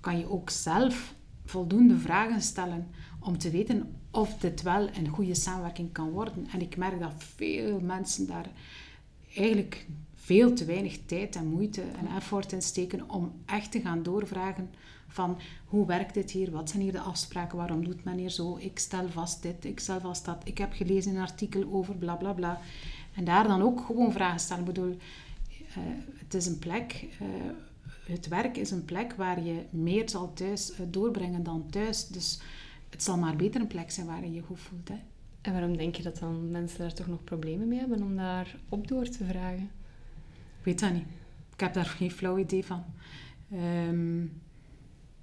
kan 0.00 0.18
je 0.18 0.30
ook 0.30 0.50
zelf 0.50 1.14
voldoende 1.44 1.98
vragen 1.98 2.42
stellen 2.42 2.86
om 3.20 3.38
te 3.38 3.50
weten 3.50 3.96
of 4.10 4.38
dit 4.38 4.62
wel 4.62 4.88
een 4.88 5.08
goede 5.08 5.34
samenwerking 5.34 5.92
kan 5.92 6.10
worden. 6.10 6.46
En 6.52 6.60
ik 6.60 6.76
merk 6.76 7.00
dat 7.00 7.12
veel 7.16 7.80
mensen 7.80 8.26
daar 8.26 8.50
eigenlijk 9.34 9.86
veel 10.14 10.54
te 10.54 10.64
weinig 10.64 10.98
tijd 11.06 11.36
en 11.36 11.46
moeite 11.46 11.80
en 11.80 12.16
effort 12.16 12.52
in 12.52 12.62
steken 12.62 13.10
om 13.10 13.32
echt 13.46 13.70
te 13.70 13.80
gaan 13.80 14.02
doorvragen 14.02 14.70
van 15.08 15.38
hoe 15.64 15.86
werkt 15.86 16.14
dit 16.14 16.30
hier, 16.30 16.50
wat 16.50 16.70
zijn 16.70 16.82
hier 16.82 16.92
de 16.92 17.00
afspraken, 17.00 17.56
waarom 17.56 17.84
doet 17.84 18.04
men 18.04 18.18
hier 18.18 18.30
zo, 18.30 18.56
ik 18.60 18.78
stel 18.78 19.08
vast 19.08 19.42
dit, 19.42 19.64
ik 19.64 19.80
stel 19.80 20.00
vast 20.00 20.24
dat, 20.24 20.42
ik 20.44 20.58
heb 20.58 20.72
gelezen 20.72 21.14
een 21.14 21.22
artikel 21.22 21.72
over 21.72 21.94
bla 21.94 22.14
bla 22.14 22.32
bla. 22.32 22.60
En 23.14 23.24
daar 23.24 23.48
dan 23.48 23.62
ook 23.62 23.80
gewoon 23.80 24.12
vragen 24.12 24.40
stellen. 24.40 24.66
Ik 24.66 24.74
bedoel, 24.74 24.96
uh, 25.68 25.76
het 26.18 26.34
is 26.34 26.46
een 26.46 26.58
plek, 26.58 27.06
uh, 27.22 27.28
het 28.06 28.28
werk 28.28 28.56
is 28.56 28.70
een 28.70 28.84
plek 28.84 29.12
waar 29.12 29.42
je 29.42 29.64
meer 29.70 30.10
zal 30.10 30.32
thuis 30.32 30.72
uh, 30.72 30.86
doorbrengen 30.90 31.42
dan 31.42 31.66
thuis. 31.70 32.06
Dus 32.06 32.40
het 32.90 33.02
zal 33.02 33.16
maar 33.16 33.36
beter 33.36 33.60
een 33.60 33.66
plek 33.66 33.90
zijn 33.90 34.06
waar 34.06 34.24
je 34.24 34.32
je 34.32 34.42
goed 34.42 34.60
voelt. 34.60 34.88
Hè. 34.88 34.98
En 35.40 35.52
waarom 35.52 35.76
denk 35.76 35.94
je 35.94 36.02
dat 36.02 36.18
dan 36.18 36.50
mensen 36.50 36.78
daar 36.78 36.94
toch 36.94 37.06
nog 37.06 37.24
problemen 37.24 37.68
mee 37.68 37.78
hebben 37.78 38.02
om 38.02 38.16
daar 38.16 38.56
op 38.68 38.88
door 38.88 39.08
te 39.08 39.24
vragen? 39.24 39.70
Ik 40.58 40.64
weet 40.64 40.80
dat 40.80 40.92
niet. 40.92 41.06
Ik 41.52 41.60
heb 41.60 41.74
daar 41.74 41.84
geen 41.84 42.10
flauw 42.10 42.38
idee 42.38 42.64
van. 42.64 42.84
Um, 43.88 44.41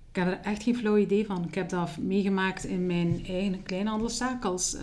ik 0.09 0.15
heb 0.15 0.27
er 0.27 0.39
echt 0.39 0.63
geen 0.63 0.75
flauw 0.75 0.97
idee 0.97 1.25
van. 1.25 1.43
Ik 1.43 1.55
heb 1.55 1.69
dat 1.69 1.97
meegemaakt 1.97 2.63
in 2.63 2.85
mijn 2.85 3.25
eigen 3.25 3.63
kleinhandelszaak. 3.63 4.45
Als 4.45 4.75
uh, 4.75 4.81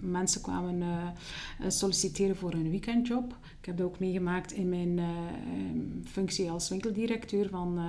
mensen 0.00 0.40
kwamen 0.40 0.80
uh, 0.80 1.68
solliciteren 1.68 2.36
voor 2.36 2.52
een 2.52 2.70
weekendjob. 2.70 3.36
Ik 3.60 3.66
heb 3.66 3.76
dat 3.76 3.86
ook 3.86 3.98
meegemaakt 3.98 4.52
in 4.52 4.68
mijn 4.68 4.98
uh, 4.98 5.08
functie 6.04 6.50
als 6.50 6.68
winkeldirecteur 6.68 7.48
van, 7.48 7.80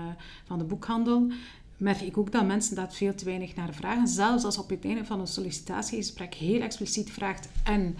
van 0.45 0.57
de 0.57 0.63
boekhandel 0.63 1.31
merk 1.77 2.01
ik 2.01 2.17
ook 2.17 2.31
dat 2.31 2.45
mensen 2.45 2.75
dat 2.75 2.95
veel 2.95 3.15
te 3.15 3.25
weinig 3.25 3.55
naar 3.55 3.73
vragen. 3.73 4.07
Zelfs 4.07 4.43
als 4.43 4.57
op 4.57 4.69
het 4.69 4.85
einde 4.85 5.05
van 5.05 5.19
een 5.19 5.27
sollicitatiegesprek 5.27 6.33
heel 6.33 6.61
expliciet 6.61 7.11
vraagt 7.11 7.49
en 7.63 7.95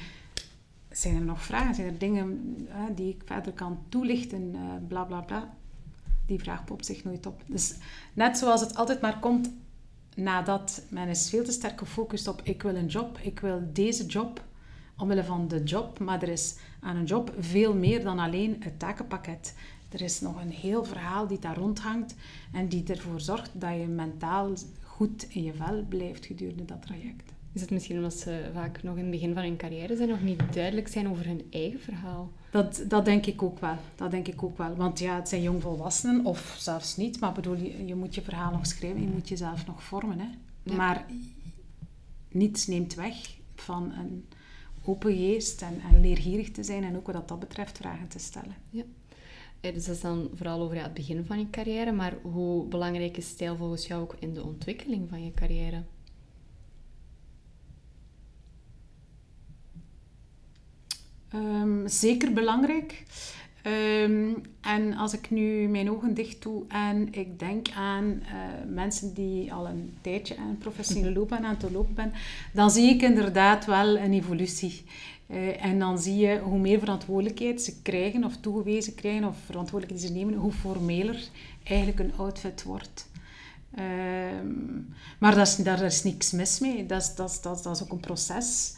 zijn 0.91 1.15
er 1.15 1.21
nog 1.21 1.43
vragen, 1.43 1.75
zijn 1.75 1.88
er 1.88 1.97
dingen 1.97 2.58
die 2.95 3.10
ik 3.10 3.21
verder 3.25 3.54
kan 3.54 3.80
toelichten, 3.89 4.56
bla 4.88 5.04
bla 5.04 5.19
bla. 5.19 5.58
Die 6.29 6.39
vraag 6.39 6.63
popt 6.63 6.85
zich 6.85 7.03
nooit 7.03 7.25
op. 7.25 7.41
Dus 7.45 7.75
net 8.13 8.37
zoals 8.37 8.61
het 8.61 8.75
altijd 8.75 9.01
maar 9.01 9.19
komt 9.19 9.49
nadat 10.15 10.83
men 10.89 11.07
is 11.07 11.29
veel 11.29 11.43
te 11.43 11.51
sterk 11.51 11.79
gefocust 11.79 12.27
op 12.27 12.41
ik 12.43 12.61
wil 12.61 12.75
een 12.75 12.87
job, 12.87 13.17
ik 13.21 13.39
wil 13.39 13.69
deze 13.73 14.05
job, 14.05 14.43
omwille 14.97 15.23
van 15.23 15.47
de 15.47 15.63
job, 15.63 15.99
maar 15.99 16.21
er 16.21 16.29
is 16.29 16.55
aan 16.79 16.95
een 16.95 17.05
job 17.05 17.33
veel 17.39 17.75
meer 17.75 18.03
dan 18.03 18.19
alleen 18.19 18.55
het 18.59 18.79
takenpakket. 18.79 19.53
Er 19.89 20.01
is 20.01 20.21
nog 20.21 20.41
een 20.41 20.51
heel 20.51 20.85
verhaal 20.85 21.27
die 21.27 21.39
daar 21.39 21.57
rondhangt 21.57 22.15
en 22.53 22.67
die 22.67 22.83
ervoor 22.87 23.21
zorgt 23.21 23.51
dat 23.53 23.75
je 23.75 23.87
mentaal 23.87 24.53
goed 24.83 25.27
in 25.29 25.43
je 25.43 25.53
vel 25.53 25.85
blijft 25.87 26.25
gedurende 26.25 26.65
dat 26.65 26.81
traject. 26.81 27.38
Is 27.60 27.65
het 27.65 27.74
misschien 27.74 27.98
omdat 27.98 28.13
ze 28.13 28.50
vaak 28.54 28.84
nog 28.84 28.95
in 28.95 29.02
het 29.02 29.12
begin 29.12 29.34
van 29.34 29.43
hun 29.43 29.58
carrière 29.58 29.95
zijn, 29.95 30.10
nog 30.10 30.22
niet 30.22 30.54
duidelijk 30.54 30.88
zijn 30.88 31.10
over 31.10 31.26
hun 31.26 31.45
eigen 31.50 31.80
verhaal? 31.80 32.32
Dat, 32.52 32.84
dat 32.88 33.06
denk 33.06 33.26
ik 33.26 33.41
ook 33.41 33.60
wel. 33.60 33.76
Dat 33.95 34.12
denk 34.12 34.28
ik 34.28 34.43
ook 34.43 34.58
wel. 34.58 34.76
Want 34.76 35.00
ja, 35.00 35.15
het 35.15 35.30
zijn 35.30 35.41
jongvolwassenen, 35.41 36.26
of 36.26 36.56
zelfs 36.60 36.98
niet. 36.98 37.19
Maar 37.19 37.32
bedoel, 37.32 37.56
je, 37.56 37.86
je 37.86 37.95
moet 37.95 38.15
je 38.15 38.22
verhaal 38.22 38.52
nog 38.52 38.65
schrijven, 38.65 39.02
je 39.02 39.08
moet 39.08 39.30
jezelf 39.30 39.67
nog 39.67 39.84
vormen. 39.84 40.19
Hè. 40.19 40.76
Maar 40.76 41.06
niets 42.32 42.67
neemt 42.67 42.95
weg 42.95 43.38
van 43.56 43.91
een 43.91 44.26
open 44.86 45.15
geest 45.15 45.62
en, 45.62 45.82
en 45.91 46.02
leergierig 46.02 46.52
te 46.52 46.63
zijn 46.63 46.84
en 46.84 46.95
ook 46.95 47.12
wat 47.12 47.28
dat 47.28 47.39
betreft 47.39 47.78
vragen 47.78 48.08
te 48.08 48.19
stellen. 48.19 48.56
Ja. 48.69 48.84
Dus 49.62 49.86
dat 49.86 49.95
is 49.95 50.02
dan 50.02 50.30
vooral 50.34 50.62
over 50.62 50.82
het 50.82 50.93
begin 50.93 51.26
van 51.26 51.39
je 51.39 51.50
carrière, 51.50 51.91
maar 51.91 52.13
hoe 52.22 52.65
belangrijk 52.65 53.17
is 53.17 53.28
stijl 53.28 53.56
volgens 53.56 53.88
jou 53.88 54.02
ook 54.02 54.15
in 54.19 54.34
de 54.34 54.43
ontwikkeling 54.43 55.10
van 55.10 55.24
je 55.24 55.34
carrière? 55.34 55.84
Um, 61.35 61.87
zeker 61.87 62.33
belangrijk. 62.33 63.03
Um, 63.63 64.41
en 64.61 64.93
als 64.93 65.13
ik 65.13 65.29
nu 65.29 65.67
mijn 65.67 65.91
ogen 65.91 66.13
dicht 66.13 66.41
doe 66.41 66.63
en 66.67 67.13
ik 67.13 67.39
denk 67.39 67.67
aan 67.75 68.05
uh, 68.05 68.19
mensen 68.67 69.13
die 69.13 69.53
al 69.53 69.67
een 69.67 69.93
tijdje 70.01 70.37
aan 70.37 70.57
professionele 70.57 71.13
loopbaan 71.13 71.45
aan 71.45 71.57
het 71.59 71.71
lopen 71.71 71.93
ben, 71.93 72.13
dan 72.53 72.71
zie 72.71 72.89
ik 72.89 73.01
inderdaad 73.01 73.65
wel 73.65 73.97
een 73.97 74.13
evolutie. 74.13 74.83
Uh, 75.27 75.65
en 75.65 75.79
dan 75.79 75.99
zie 75.99 76.17
je 76.17 76.39
hoe 76.39 76.59
meer 76.59 76.79
verantwoordelijkheid 76.79 77.61
ze 77.61 77.81
krijgen 77.81 78.23
of 78.23 78.37
toegewezen 78.37 78.95
krijgen 78.95 79.23
of 79.23 79.37
verantwoordelijkheid 79.45 80.01
die 80.01 80.19
ze 80.19 80.25
nemen, 80.25 80.39
hoe 80.39 80.51
formeler 80.51 81.27
eigenlijk 81.63 81.99
een 81.99 82.13
outfit 82.17 82.63
wordt. 82.63 83.07
Uh, 83.79 83.83
maar 85.19 85.35
dat 85.35 85.47
is, 85.47 85.55
daar 85.55 85.81
is 85.81 86.03
niks 86.03 86.31
mis 86.31 86.59
mee. 86.59 86.85
Dat 86.85 87.01
is, 87.01 87.15
dat 87.15 87.29
is, 87.29 87.41
dat 87.41 87.57
is, 87.57 87.61
dat 87.63 87.75
is 87.75 87.83
ook 87.83 87.91
een 87.91 87.99
proces. 87.99 88.75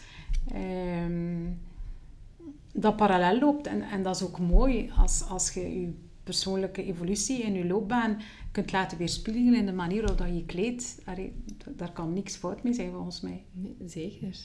Um, 0.55 1.59
dat 2.82 2.96
parallel 2.96 3.39
loopt. 3.39 3.67
En, 3.67 3.82
en 3.82 4.04
dat 4.04 4.15
is 4.15 4.24
ook 4.24 4.39
mooi 4.39 4.91
als, 4.98 5.24
als 5.30 5.54
je 5.54 5.80
je 5.80 5.94
persoonlijke 6.24 6.84
evolutie 6.84 7.41
in 7.41 7.54
je 7.54 7.65
loopbaan 7.65 8.22
kunt 8.52 8.72
laten 8.72 8.98
weerspiegelen 8.98 9.56
in 9.56 9.65
de 9.65 9.74
manier 9.74 10.02
waarop 10.02 10.28
je 10.36 10.46
kleedt. 10.46 11.02
daar 11.67 11.91
kan 11.91 12.13
niks 12.13 12.36
fout 12.36 12.63
mee 12.63 12.74
zijn 12.74 12.91
volgens 12.91 13.22
mij. 13.22 13.44
Zeker. 13.86 14.38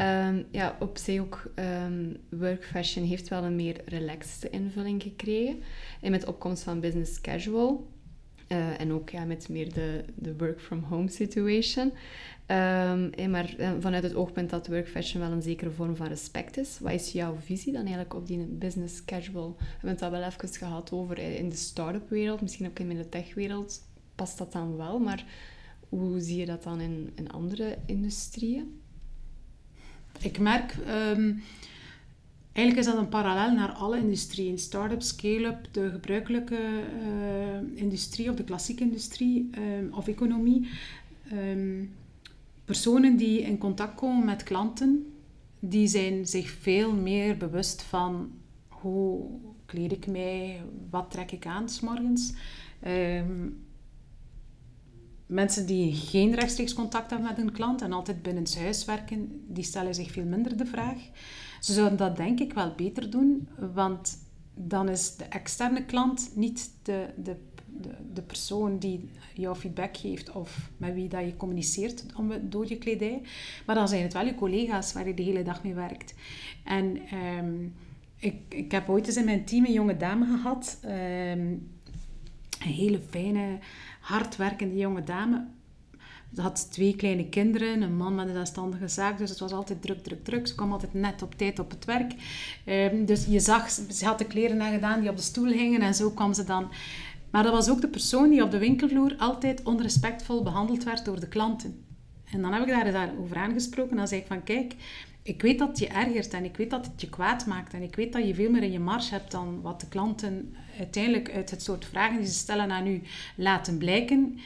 Um, 0.00 0.46
ja, 0.50 0.76
op 0.80 0.98
zich 0.98 1.20
ook 1.20 1.52
um, 1.84 2.16
work 2.30 2.64
fashion 2.64 3.06
heeft 3.06 3.28
wel 3.28 3.44
een 3.44 3.56
meer 3.56 3.80
relaxed 3.84 4.50
invulling 4.50 5.02
gekregen. 5.02 5.62
En 6.00 6.10
met 6.10 6.26
opkomst 6.26 6.62
van 6.62 6.80
business 6.80 7.20
casual 7.20 7.86
uh, 8.48 8.80
en 8.80 8.92
ook 8.92 9.10
ja, 9.10 9.24
met 9.24 9.48
meer 9.48 9.72
de, 9.72 10.04
de 10.14 10.36
work 10.36 10.60
from 10.60 10.82
home 10.82 11.08
situation. 11.08 11.92
Um, 12.50 13.30
maar 13.30 13.54
eh, 13.58 13.70
vanuit 13.80 14.02
het 14.02 14.14
oogpunt 14.14 14.50
dat 14.50 14.66
work 14.66 14.88
fashion 14.88 15.22
wel 15.22 15.32
een 15.32 15.42
zekere 15.42 15.70
vorm 15.70 15.96
van 15.96 16.06
respect 16.06 16.56
is. 16.56 16.78
Wat 16.78 16.92
is 16.92 17.12
jouw 17.12 17.36
visie 17.44 17.72
dan 17.72 17.80
eigenlijk 17.80 18.14
op 18.14 18.26
die 18.26 18.44
business 18.44 19.04
casual? 19.04 19.54
We 19.58 19.64
hebben 19.70 19.90
het 19.90 20.02
al 20.02 20.10
wel 20.10 20.22
even 20.22 20.48
gehad 20.48 20.92
over 20.92 21.18
eh, 21.18 21.38
in 21.38 21.48
de 21.48 21.56
start-up 21.56 22.10
wereld, 22.10 22.40
misschien 22.40 22.66
ook 22.66 22.78
in 22.78 22.88
de 22.88 23.08
tech-wereld 23.08 23.82
past 24.14 24.38
dat 24.38 24.52
dan 24.52 24.76
wel, 24.76 24.98
maar 24.98 25.24
hoe 25.88 26.20
zie 26.20 26.36
je 26.36 26.46
dat 26.46 26.62
dan 26.62 26.80
in, 26.80 27.30
andere 27.30 27.78
industrieën? 27.86 28.80
Ik 30.20 30.38
merk, 30.38 30.76
um, 30.76 31.42
eigenlijk 32.52 32.86
is 32.86 32.92
dat 32.92 33.02
een 33.02 33.08
parallel 33.08 33.54
naar 33.54 33.72
alle 33.72 33.98
industrieën. 33.98 34.58
Start-up, 34.58 35.02
scale-up, 35.02 35.68
de 35.72 35.90
gebruikelijke 35.90 36.82
industrie 37.74 38.30
of 38.30 38.36
de 38.36 38.44
klassieke 38.44 38.82
industrie 38.82 39.50
um, 39.58 39.92
of 39.92 40.08
economie. 40.08 40.68
Personen 42.68 43.16
die 43.16 43.40
in 43.40 43.58
contact 43.58 43.94
komen 43.94 44.24
met 44.24 44.42
klanten, 44.42 45.12
die 45.58 45.86
zijn 45.86 46.26
zich 46.26 46.50
veel 46.50 46.92
meer 46.94 47.36
bewust 47.36 47.82
van 47.82 48.30
hoe 48.68 49.30
kleed 49.66 49.92
ik 49.92 50.06
mij, 50.06 50.62
wat 50.90 51.10
trek 51.10 51.32
ik 51.32 51.46
aan 51.46 51.68
s 51.68 51.80
morgens. 51.80 52.32
Um, 52.86 53.66
mensen 55.26 55.66
die 55.66 55.92
geen 55.94 56.34
rechtstreeks 56.34 56.74
contact 56.74 57.10
hebben 57.10 57.28
met 57.28 57.38
een 57.38 57.52
klant 57.52 57.82
en 57.82 57.92
altijd 57.92 58.22
binnen 58.22 58.46
huis 58.58 58.84
werken, 58.84 59.44
die 59.46 59.64
stellen 59.64 59.94
zich 59.94 60.10
veel 60.10 60.24
minder 60.24 60.56
de 60.56 60.66
vraag. 60.66 60.98
Ze 61.60 61.72
zouden 61.72 61.98
dat 61.98 62.16
denk 62.16 62.40
ik 62.40 62.52
wel 62.52 62.74
beter 62.74 63.10
doen, 63.10 63.48
want 63.74 64.18
dan 64.54 64.88
is 64.88 65.16
de 65.16 65.24
externe 65.24 65.84
klant 65.84 66.30
niet 66.34 66.70
de, 66.82 67.06
de, 67.16 67.36
de, 67.80 67.90
de 68.14 68.22
persoon 68.22 68.78
die 68.78 69.08
jou 69.34 69.56
feedback 69.56 69.96
geeft 69.96 70.32
of 70.32 70.70
met 70.76 70.94
wie 70.94 71.08
dat 71.08 71.24
je 71.24 71.36
communiceert 71.36 72.04
door 72.42 72.68
je 72.68 72.78
kledij. 72.78 73.22
Maar 73.66 73.74
dan 73.74 73.88
zijn 73.88 74.02
het 74.02 74.12
wel 74.12 74.24
je 74.24 74.34
collega's 74.34 74.92
waar 74.92 75.06
je 75.06 75.14
de 75.14 75.22
hele 75.22 75.42
dag 75.42 75.62
mee 75.62 75.74
werkt. 75.74 76.14
En 76.64 76.98
ehm, 77.10 77.54
ik, 78.18 78.34
ik 78.48 78.72
heb 78.72 78.88
ooit 78.88 79.06
eens 79.06 79.16
in 79.16 79.24
mijn 79.24 79.44
team 79.44 79.64
een 79.64 79.72
jonge 79.72 79.96
dame 79.96 80.26
gehad. 80.26 80.78
Ehm, 80.82 81.52
een 82.58 82.74
hele 82.74 83.00
fijne, 83.10 83.58
hardwerkende 84.00 84.76
jonge 84.76 85.04
dame. 85.04 85.46
Ze 86.34 86.40
had 86.40 86.72
twee 86.72 86.96
kleine 86.96 87.28
kinderen, 87.28 87.82
een 87.82 87.96
man 87.96 88.14
met 88.14 88.26
een 88.26 88.34
zelfstandige 88.34 88.88
zaak, 88.88 89.18
dus 89.18 89.30
het 89.30 89.38
was 89.38 89.52
altijd 89.52 89.82
druk, 89.82 90.02
druk, 90.02 90.24
druk. 90.24 90.46
Ze 90.46 90.54
kwam 90.54 90.72
altijd 90.72 90.94
net 90.94 91.22
op 91.22 91.34
tijd 91.34 91.58
op 91.58 91.70
het 91.70 91.84
werk. 91.84 92.12
Ehm, 92.64 93.04
dus 93.04 93.26
je 93.26 93.40
zag, 93.40 93.70
ze 93.70 94.04
had 94.04 94.18
de 94.18 94.24
kleren 94.24 94.62
aangedaan 94.62 95.00
die 95.00 95.10
op 95.10 95.16
de 95.16 95.22
stoel 95.22 95.52
hingen 95.52 95.80
en 95.80 95.94
zo 95.94 96.10
kwam 96.10 96.34
ze 96.34 96.44
dan. 96.44 96.68
Maar 97.38 97.46
dat 97.46 97.56
was 97.56 97.70
ook 97.70 97.80
de 97.80 97.88
persoon 97.88 98.30
die 98.30 98.42
op 98.42 98.50
de 98.50 98.58
winkelvloer 98.58 99.14
altijd 99.18 99.62
onrespectvol 99.62 100.42
behandeld 100.42 100.84
werd 100.84 101.04
door 101.04 101.20
de 101.20 101.28
klanten. 101.28 101.84
En 102.30 102.42
dan 102.42 102.52
heb 102.52 102.62
ik 102.62 102.68
daar, 102.68 102.92
daar 102.92 103.12
over 103.20 103.36
aangesproken 103.36 103.90
en 103.90 103.96
dan 103.96 104.08
zei 104.08 104.20
ik 104.20 104.26
van 104.26 104.42
kijk, 104.42 104.74
ik 105.22 105.42
weet 105.42 105.58
dat 105.58 105.78
je 105.78 105.88
ergert 105.88 106.32
en 106.32 106.44
ik 106.44 106.56
weet 106.56 106.70
dat 106.70 106.86
het 106.86 107.00
je 107.00 107.08
kwaad 107.08 107.46
maakt 107.46 107.74
en 107.74 107.82
ik 107.82 107.96
weet 107.96 108.12
dat 108.12 108.26
je 108.26 108.34
veel 108.34 108.50
meer 108.50 108.62
in 108.62 108.72
je 108.72 108.78
marge 108.78 109.14
hebt 109.14 109.30
dan 109.30 109.60
wat 109.62 109.80
de 109.80 109.88
klanten 109.88 110.54
uiteindelijk 110.78 111.30
uit 111.30 111.50
het 111.50 111.62
soort 111.62 111.84
vragen 111.84 112.16
die 112.16 112.26
ze 112.26 112.32
stellen 112.32 112.70
aan 112.70 112.86
u 112.86 113.02
laten 113.36 113.78
blijken. 113.78 114.38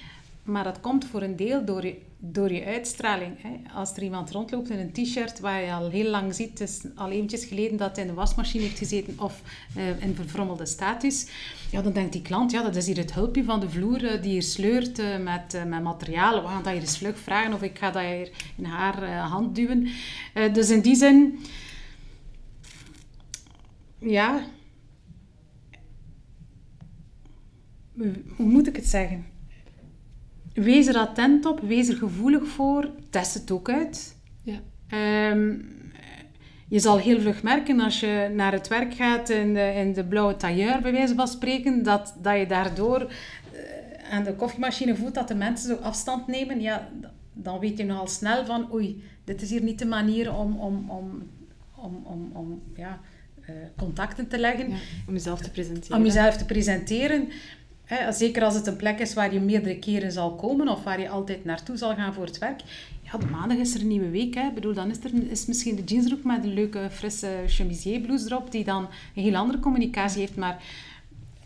Maar 0.43 0.65
dat 0.65 0.81
komt 0.81 1.05
voor 1.05 1.23
een 1.23 1.37
deel 1.37 1.65
door 1.65 1.85
je, 1.85 1.99
door 2.19 2.53
je 2.53 2.65
uitstraling. 2.65 3.43
Hè. 3.43 3.75
Als 3.75 3.97
er 3.97 4.03
iemand 4.03 4.31
rondloopt 4.31 4.71
in 4.71 4.79
een 4.79 4.93
t-shirt 4.93 5.41
waar 5.41 5.63
je 5.63 5.73
al 5.73 5.91
heel 5.91 6.11
lang 6.11 6.35
ziet, 6.35 6.61
is 6.61 6.81
al 6.95 7.11
eventjes 7.11 7.45
geleden 7.45 7.77
dat 7.77 7.97
hij 7.97 8.05
in 8.05 8.11
de 8.11 8.17
wasmachine 8.17 8.63
heeft 8.63 8.79
gezeten 8.79 9.21
of 9.21 9.43
uh, 9.77 10.03
in 10.03 10.15
verfrommelde 10.15 10.67
status, 10.67 11.27
ja, 11.71 11.83
dan 11.83 11.93
denkt 11.93 12.13
die 12.13 12.23
klant, 12.23 12.51
ja, 12.51 12.63
dat 12.63 12.77
is 12.77 12.87
hier 12.87 12.97
het 12.97 13.15
hulpje 13.15 13.45
van 13.45 13.61
de 13.61 13.71
vloer 13.71 14.03
uh, 14.03 14.23
die 14.23 14.31
hier 14.31 14.43
sleurt 14.43 14.99
uh, 14.99 15.19
met, 15.19 15.63
met 15.67 15.83
materialen. 15.83 16.43
We 16.43 16.49
gaan 16.49 16.63
dat 16.63 16.73
hier 16.73 16.81
eens 16.81 16.99
vlug 16.99 17.19
vragen 17.19 17.53
of 17.53 17.63
ik 17.63 17.79
ga 17.79 17.91
dat 17.91 18.03
hier 18.03 18.31
in 18.57 18.65
haar 18.65 19.17
hand 19.17 19.55
duwen. 19.55 19.89
dus 20.53 20.71
in 20.71 20.81
die 20.81 20.97
zin, 20.97 21.39
ja, 23.99 24.45
hoe 28.37 28.47
moet 28.47 28.67
ik 28.67 28.77
het 28.77 28.87
zeggen? 28.87 29.32
Wees 30.55 30.87
er 30.87 30.97
attent 30.97 31.47
op, 31.47 31.61
wees 31.61 31.89
er 31.89 31.97
gevoelig 31.97 32.47
voor, 32.47 32.91
test 33.11 33.35
het 33.35 33.51
ook 33.51 33.71
uit. 33.71 34.17
Ja. 34.43 34.61
Um, 35.31 35.71
je 36.69 36.79
zal 36.79 36.99
heel 36.99 37.21
vlug 37.21 37.43
merken 37.43 37.81
als 37.81 38.01
je 38.01 38.31
naar 38.35 38.53
het 38.53 38.69
werk 38.69 38.95
gaat 38.95 39.29
in 39.29 39.55
de, 39.55 39.73
in 39.77 39.93
de 39.93 40.05
blauwe 40.05 40.37
tailleur, 40.37 40.81
bij 40.81 40.93
wijze 40.93 41.15
van 41.15 41.29
spreken, 41.29 41.83
dat, 41.83 42.15
dat 42.23 42.39
je 42.39 42.47
daardoor 42.47 43.01
uh, 43.01 43.11
aan 44.11 44.25
de 44.25 44.35
koffiemachine 44.35 44.97
voelt 44.97 45.15
dat 45.15 45.29
de 45.29 45.35
mensen 45.35 45.77
zo 45.77 45.83
afstand 45.83 46.27
nemen. 46.27 46.61
Ja, 46.61 46.89
dan 47.33 47.59
weet 47.59 47.79
je 47.79 47.85
nogal 47.85 48.07
snel 48.07 48.45
van, 48.45 48.73
oei, 48.73 49.03
dit 49.25 49.43
is 49.43 49.51
hier 49.51 49.63
niet 49.63 49.79
de 49.79 49.87
manier 49.87 50.35
om, 50.35 50.59
om, 50.59 50.91
om, 50.91 51.31
om, 51.75 52.03
om, 52.05 52.31
om 52.33 52.63
ja, 52.77 53.01
uh, 53.41 53.57
contacten 53.77 54.29
te 54.29 54.39
leggen. 54.39 54.71
Ja, 54.71 54.77
om 55.07 55.13
jezelf 55.13 55.41
te 55.41 55.51
presenteren. 55.51 55.97
Om 55.97 56.05
jezelf 56.05 56.37
te 56.37 56.45
presenteren 56.45 57.29
zeker 58.11 58.45
als 58.45 58.55
het 58.55 58.67
een 58.67 58.77
plek 58.77 58.99
is 58.99 59.15
waar 59.15 59.33
je 59.33 59.41
meerdere 59.41 59.79
keren 59.79 60.13
zal 60.13 60.35
komen 60.35 60.69
of 60.69 60.85
waar 60.85 61.01
je 61.01 61.09
altijd 61.09 61.45
naartoe 61.45 61.77
zal 61.77 61.95
gaan 61.95 62.15
voor 62.15 62.25
het 62.25 62.39
werk. 62.39 62.61
Ja, 63.03 63.19
de 63.19 63.27
maandag 63.27 63.59
is 63.59 63.75
er 63.75 63.81
een 63.81 63.89
nieuwe 63.89 64.11
week. 64.11 64.35
Hè. 64.35 64.47
Ik 64.47 64.55
bedoel, 64.55 64.75
dan 64.75 64.91
is 64.91 65.05
er 65.05 65.31
is 65.31 65.47
misschien 65.47 65.77
de 65.77 65.85
jeansbroek 65.85 66.25
met 66.25 66.45
een 66.45 66.55
leuke 66.55 66.89
frisse 66.91 67.43
chemisier 67.47 68.01
blouse 68.01 68.27
erop, 68.27 68.51
die 68.51 68.65
dan 68.65 68.89
een 69.15 69.23
heel 69.23 69.37
andere 69.37 69.59
communicatie 69.59 70.21
heeft. 70.21 70.37
Maar 70.37 70.63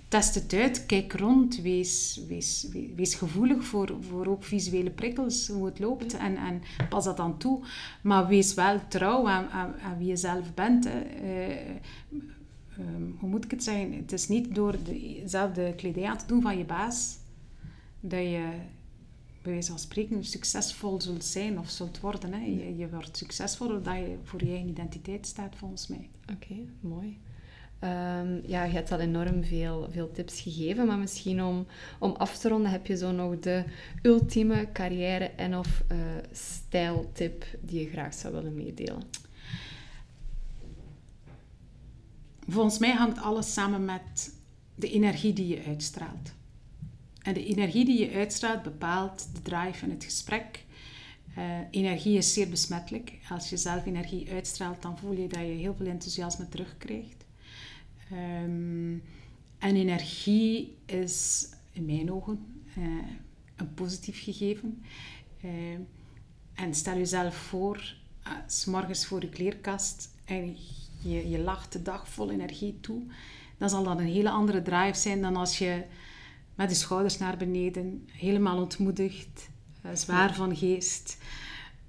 test 0.09 0.35
het 0.35 0.53
uit, 0.53 0.87
kijk 0.87 1.13
rond, 1.13 1.61
wees, 1.61 2.21
wees, 2.29 2.69
wees, 2.97 3.15
gevoelig 3.15 3.65
voor, 3.65 3.95
voor 4.11 4.27
ook 4.27 4.45
visuele 4.45 4.91
prikkels, 4.91 5.49
hoe 5.49 5.67
het 5.67 5.79
loopt. 5.79 6.17
En, 6.17 6.37
en 6.37 6.63
pas 6.89 7.05
dat 7.05 7.17
dan 7.17 7.39
toe. 7.39 7.61
Maar 8.03 8.27
wees 8.27 8.55
wel 8.55 8.81
trouw 8.89 9.29
aan, 9.29 9.49
aan, 9.51 9.75
wie 9.99 10.09
je 10.09 10.17
zelf 10.17 10.55
bent. 10.55 10.85
Hè. 10.85 11.01
Eh, 11.01 11.57
Ehm, 12.79 13.11
hoe 13.19 13.29
moet 13.29 13.45
ik 13.45 13.51
het 13.51 13.63
zeggen? 13.63 13.93
Het 13.93 14.13
is 14.13 14.29
niet 14.29 14.55
door 14.55 14.77
dezelfde 14.83 15.75
kledij 15.77 16.05
aan 16.05 16.19
te 16.19 16.27
doen 16.27 16.43
van 16.43 16.59
je 16.59 16.65
baas 16.65 17.19
dat 18.01 18.21
je 18.21 18.51
bij 19.43 19.53
wijze 19.55 19.71
van 19.71 19.79
spreken 19.79 20.25
succesvol 20.25 21.01
zult 21.01 21.25
zijn 21.25 21.59
of 21.59 21.71
zult 21.71 22.01
worden. 22.01 22.33
Hè. 22.33 22.45
Je, 22.77 22.89
wordt 22.91 23.17
succesvol 23.17 23.69
doordat 23.69 23.97
je 23.97 24.17
voor 24.23 24.45
je 24.45 24.51
eigen 24.51 24.69
identiteit 24.69 25.27
staat, 25.27 25.57
volgens 25.57 25.87
mij. 25.87 26.09
Oké, 26.33 26.55
mooi. 26.81 27.19
Um, 27.81 28.41
ja, 28.47 28.65
je 28.65 28.73
hebt 28.73 28.93
al 28.93 29.01
enorm 29.01 29.45
veel, 29.45 29.89
veel 29.91 30.11
tips 30.11 30.41
gegeven, 30.41 30.87
maar 30.87 30.99
misschien 30.99 31.43
om, 31.43 31.67
om 31.99 32.13
af 32.13 32.39
te 32.39 32.49
ronden 32.49 32.71
heb 32.71 32.87
je 32.87 32.97
zo 32.97 33.13
nog 33.13 33.39
de 33.39 33.65
ultieme 34.03 34.69
carrière- 34.73 35.31
en 35.37 35.57
of 35.57 35.83
uh, 35.93 35.99
stijltip 36.33 37.45
die 37.61 37.81
je 37.81 37.89
graag 37.89 38.15
zou 38.15 38.35
willen 38.35 38.55
meedelen. 38.55 39.03
Volgens 42.49 42.79
mij 42.79 42.93
hangt 42.93 43.19
alles 43.19 43.53
samen 43.53 43.85
met 43.85 44.35
de 44.75 44.91
energie 44.91 45.33
die 45.33 45.49
je 45.49 45.65
uitstraalt. 45.67 46.33
En 47.23 47.35
de 47.35 47.45
energie 47.45 47.85
die 47.85 47.99
je 47.99 48.13
uitstraalt 48.13 48.63
bepaalt 48.63 49.29
de 49.35 49.43
drive 49.43 49.85
en 49.85 49.91
het 49.91 50.05
gesprek. 50.05 50.65
Uh, 51.39 51.45
energie 51.71 52.17
is 52.17 52.33
zeer 52.33 52.49
besmettelijk. 52.49 53.13
Als 53.31 53.51
je 53.51 53.57
zelf 53.57 53.87
energie 53.87 54.31
uitstraalt, 54.31 54.83
dan 54.83 54.99
voel 54.99 55.13
je 55.13 55.29
dat 55.29 55.41
je 55.41 55.47
heel 55.47 55.75
veel 55.75 55.87
enthousiasme 55.87 56.49
terugkrijgt. 56.49 57.25
Um, 58.13 59.03
en 59.59 59.77
energie 59.77 60.77
is 60.85 61.49
in 61.73 61.85
mijn 61.85 62.13
ogen 62.13 62.63
uh, 62.79 62.85
een 63.57 63.75
positief 63.75 64.23
gegeven. 64.23 64.83
Uh, 65.45 65.51
en 66.55 66.75
stel 66.75 66.97
jezelf 66.97 67.37
voor, 67.37 67.95
s 68.47 68.65
morgens 68.65 69.07
voor 69.07 69.21
je 69.21 69.29
kleerkast 69.29 70.11
en 70.25 70.57
je, 71.11 71.29
je 71.29 71.39
lacht 71.39 71.73
de 71.73 71.83
dag 71.83 72.09
vol 72.09 72.31
energie 72.31 72.79
toe, 72.81 73.03
dan 73.59 73.69
zal 73.69 73.85
dat 73.85 73.99
een 73.99 74.07
hele 74.07 74.31
andere 74.31 74.63
drive 74.63 74.99
zijn 74.99 75.23
dan 75.23 75.37
als 75.37 75.59
je 75.59 75.85
met 76.55 76.69
de 76.69 76.75
schouders 76.75 77.19
naar 77.19 77.37
beneden, 77.37 78.09
helemaal 78.13 78.59
ontmoedigd, 78.59 79.49
eh, 79.83 79.91
zwaar 79.95 80.35
van 80.35 80.57
geest, 80.57 81.19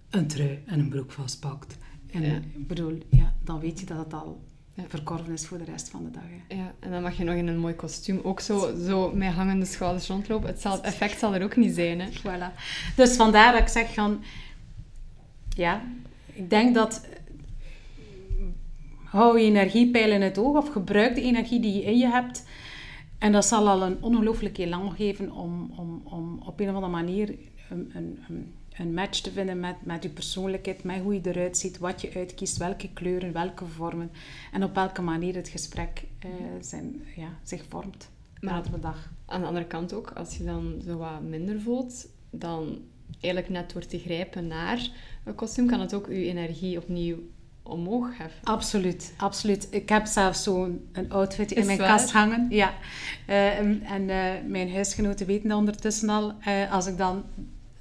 een 0.10 0.28
trui 0.28 0.64
en 0.66 0.80
een 0.80 0.90
broek 0.90 1.12
vastpakt. 1.12 1.78
En 2.12 2.24
ik 2.24 2.68
bedoel, 2.68 2.98
ja, 3.10 3.34
dan 3.44 3.60
weet 3.60 3.80
je 3.80 3.86
dat 3.86 3.98
het 3.98 4.14
al 4.14 4.44
ja. 4.74 4.84
verkorven 4.88 5.34
is 5.34 5.46
voor 5.46 5.58
de 5.58 5.64
rest 5.64 5.90
van 5.90 6.04
de 6.04 6.12
dag. 6.12 6.24
Hè. 6.48 6.56
Ja, 6.56 6.74
en 6.80 6.92
dan 6.92 7.02
mag 7.02 7.18
je 7.18 7.24
nog 7.24 7.36
in 7.36 7.48
een 7.48 7.58
mooi 7.58 7.76
kostuum 7.76 8.20
ook 8.24 8.40
zo, 8.40 8.76
zo 8.86 9.12
met 9.16 9.34
hangende 9.34 9.66
schouders 9.66 10.08
rondlopen. 10.08 10.50
Het, 10.50 10.62
zal, 10.62 10.84
effect 10.92 11.20
zal 11.20 11.36
er 11.36 11.44
ook 11.44 11.56
niet 11.56 11.76
zijn. 11.76 12.00
Hè. 12.00 12.10
Voilà. 12.10 12.54
Dus 12.96 13.16
vandaar 13.16 13.52
dat 13.52 13.62
ik 13.62 13.68
zeg 13.68 13.94
van... 13.94 14.24
Ja, 15.50 15.82
ik 16.34 16.50
denk 16.50 16.76
dat 16.76 17.08
hou 19.18 19.40
je 19.40 19.46
energiepeil 19.46 20.12
in 20.12 20.22
het 20.22 20.38
oog 20.38 20.58
of 20.58 20.70
gebruik 20.70 21.16
de 21.16 21.22
energie 21.22 21.60
die 21.60 21.74
je 21.74 21.84
in 21.84 21.98
je 21.98 22.08
hebt. 22.08 22.46
En 23.18 23.32
dat 23.32 23.46
zal 23.46 23.68
al 23.68 23.82
een 23.84 24.04
ongelooflijk 24.04 24.58
elan 24.58 24.92
geven 24.92 25.32
om, 25.32 25.74
om, 25.78 26.02
om 26.04 26.42
op 26.46 26.60
een 26.60 26.70
of 26.70 26.76
andere 26.76 26.92
manier 26.92 27.36
een, 27.70 27.92
een, 27.94 28.54
een 28.78 28.94
match 28.94 29.20
te 29.20 29.32
vinden 29.32 29.60
met, 29.60 29.76
met 29.84 30.04
je 30.04 30.10
persoonlijkheid, 30.10 30.84
met 30.84 31.02
hoe 31.02 31.14
je 31.14 31.22
eruit 31.24 31.58
ziet, 31.58 31.78
wat 31.78 32.02
je 32.02 32.14
uitkiest, 32.14 32.58
welke 32.58 32.90
kleuren, 32.94 33.34
welke 33.34 33.66
vormen 33.66 34.12
en 34.52 34.64
op 34.64 34.76
welke 34.76 35.02
manier 35.02 35.36
het 35.36 35.48
gesprek 35.48 36.04
uh, 36.26 36.32
zijn, 36.62 37.02
ja, 37.16 37.30
zich 37.44 37.64
vormt 37.70 38.10
maar 38.42 38.72
de 38.72 38.80
dag. 38.80 39.12
Aan 39.26 39.42
de 39.42 39.48
andere 39.48 39.66
kant 39.66 39.94
ook, 39.94 40.12
als 40.12 40.38
je 40.38 40.44
dan 40.44 40.82
zo 40.86 40.98
wat 40.98 41.22
minder 41.22 41.62
voelt, 41.62 42.08
dan 42.30 42.82
eigenlijk 43.20 43.54
net 43.54 43.74
door 43.74 43.86
te 43.86 44.00
grijpen 44.00 44.48
naar 44.48 44.90
een 45.24 45.36
kostuum, 45.36 45.68
kan 45.68 45.80
het 45.80 45.94
ook 45.94 46.08
je 46.08 46.26
energie 46.26 46.78
opnieuw 46.78 47.18
omhoog 47.68 48.18
heffen. 48.18 48.44
Absoluut, 48.44 49.14
absoluut. 49.18 49.68
Ik 49.72 49.90
heb 49.90 50.06
zelfs 50.06 50.44
zo'n 50.44 50.90
outfit 51.10 51.52
in 51.52 51.66
mijn 51.66 51.78
kast 51.78 52.12
hangen. 52.12 52.48
Ja. 52.50 52.74
Uh, 53.30 53.58
en 53.92 54.10
uh, 54.10 54.32
mijn 54.48 54.72
huisgenoten 54.72 55.26
weten 55.26 55.50
dat 55.50 55.58
ondertussen 55.58 56.10
al. 56.10 56.34
Uh, 56.48 56.72
als 56.72 56.88
ik 56.88 56.98
dan 56.98 57.24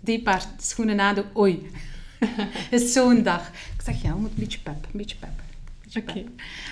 die 0.01 0.23
paar 0.23 0.47
schoenen 0.59 0.97
nadoe, 0.97 1.25
oei. 1.37 1.71
is 2.71 2.93
zo'n 2.93 3.23
dag. 3.23 3.49
Ik 3.49 3.83
zeg, 3.85 4.03
ja, 4.03 4.15
moet 4.15 4.31
een 4.31 4.37
beetje 4.37 4.59
pep, 4.59 4.85
een 4.85 4.99
beetje 4.99 5.17
pep. 5.17 5.41
Oké. 5.89 6.11
Okay. 6.11 6.27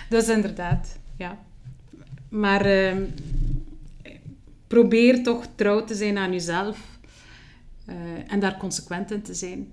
Dus 0.08 0.28
inderdaad, 0.28 0.98
ja. 1.16 1.38
Maar 2.28 2.64
ehm, 2.64 3.02
probeer 4.66 5.22
toch 5.22 5.46
trouw 5.54 5.84
te 5.84 5.94
zijn 5.94 6.18
aan 6.18 6.32
jezelf. 6.32 6.78
en 8.26 8.40
daar 8.40 8.56
consequent 8.56 9.10
in 9.10 9.22
te 9.22 9.34
zijn. 9.34 9.72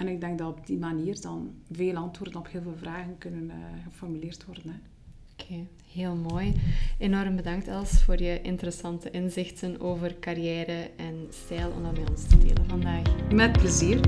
En 0.00 0.08
ik 0.08 0.20
denk 0.20 0.38
dat 0.38 0.48
op 0.48 0.66
die 0.66 0.78
manier 0.78 1.20
dan 1.20 1.54
veel 1.70 1.96
antwoorden 1.96 2.36
op 2.36 2.48
heel 2.50 2.62
veel 2.62 2.76
vragen 2.76 3.18
kunnen 3.18 3.44
uh, 3.44 3.54
geformuleerd 3.84 4.44
worden. 4.44 4.82
Oké, 5.32 5.66
heel 5.92 6.16
mooi. 6.16 6.54
Enorm 6.98 7.36
bedankt 7.36 7.68
Els 7.68 8.02
voor 8.02 8.22
je 8.22 8.40
interessante 8.42 9.10
inzichten 9.10 9.80
over 9.80 10.18
carrière 10.18 10.90
en 10.96 11.26
stijl 11.30 11.70
om 11.70 11.82
dat 11.82 11.98
met 11.98 12.10
ons 12.10 12.26
te 12.26 12.38
delen 12.38 12.68
vandaag. 12.68 13.32
Met 13.32 13.52
plezier. 13.52 14.00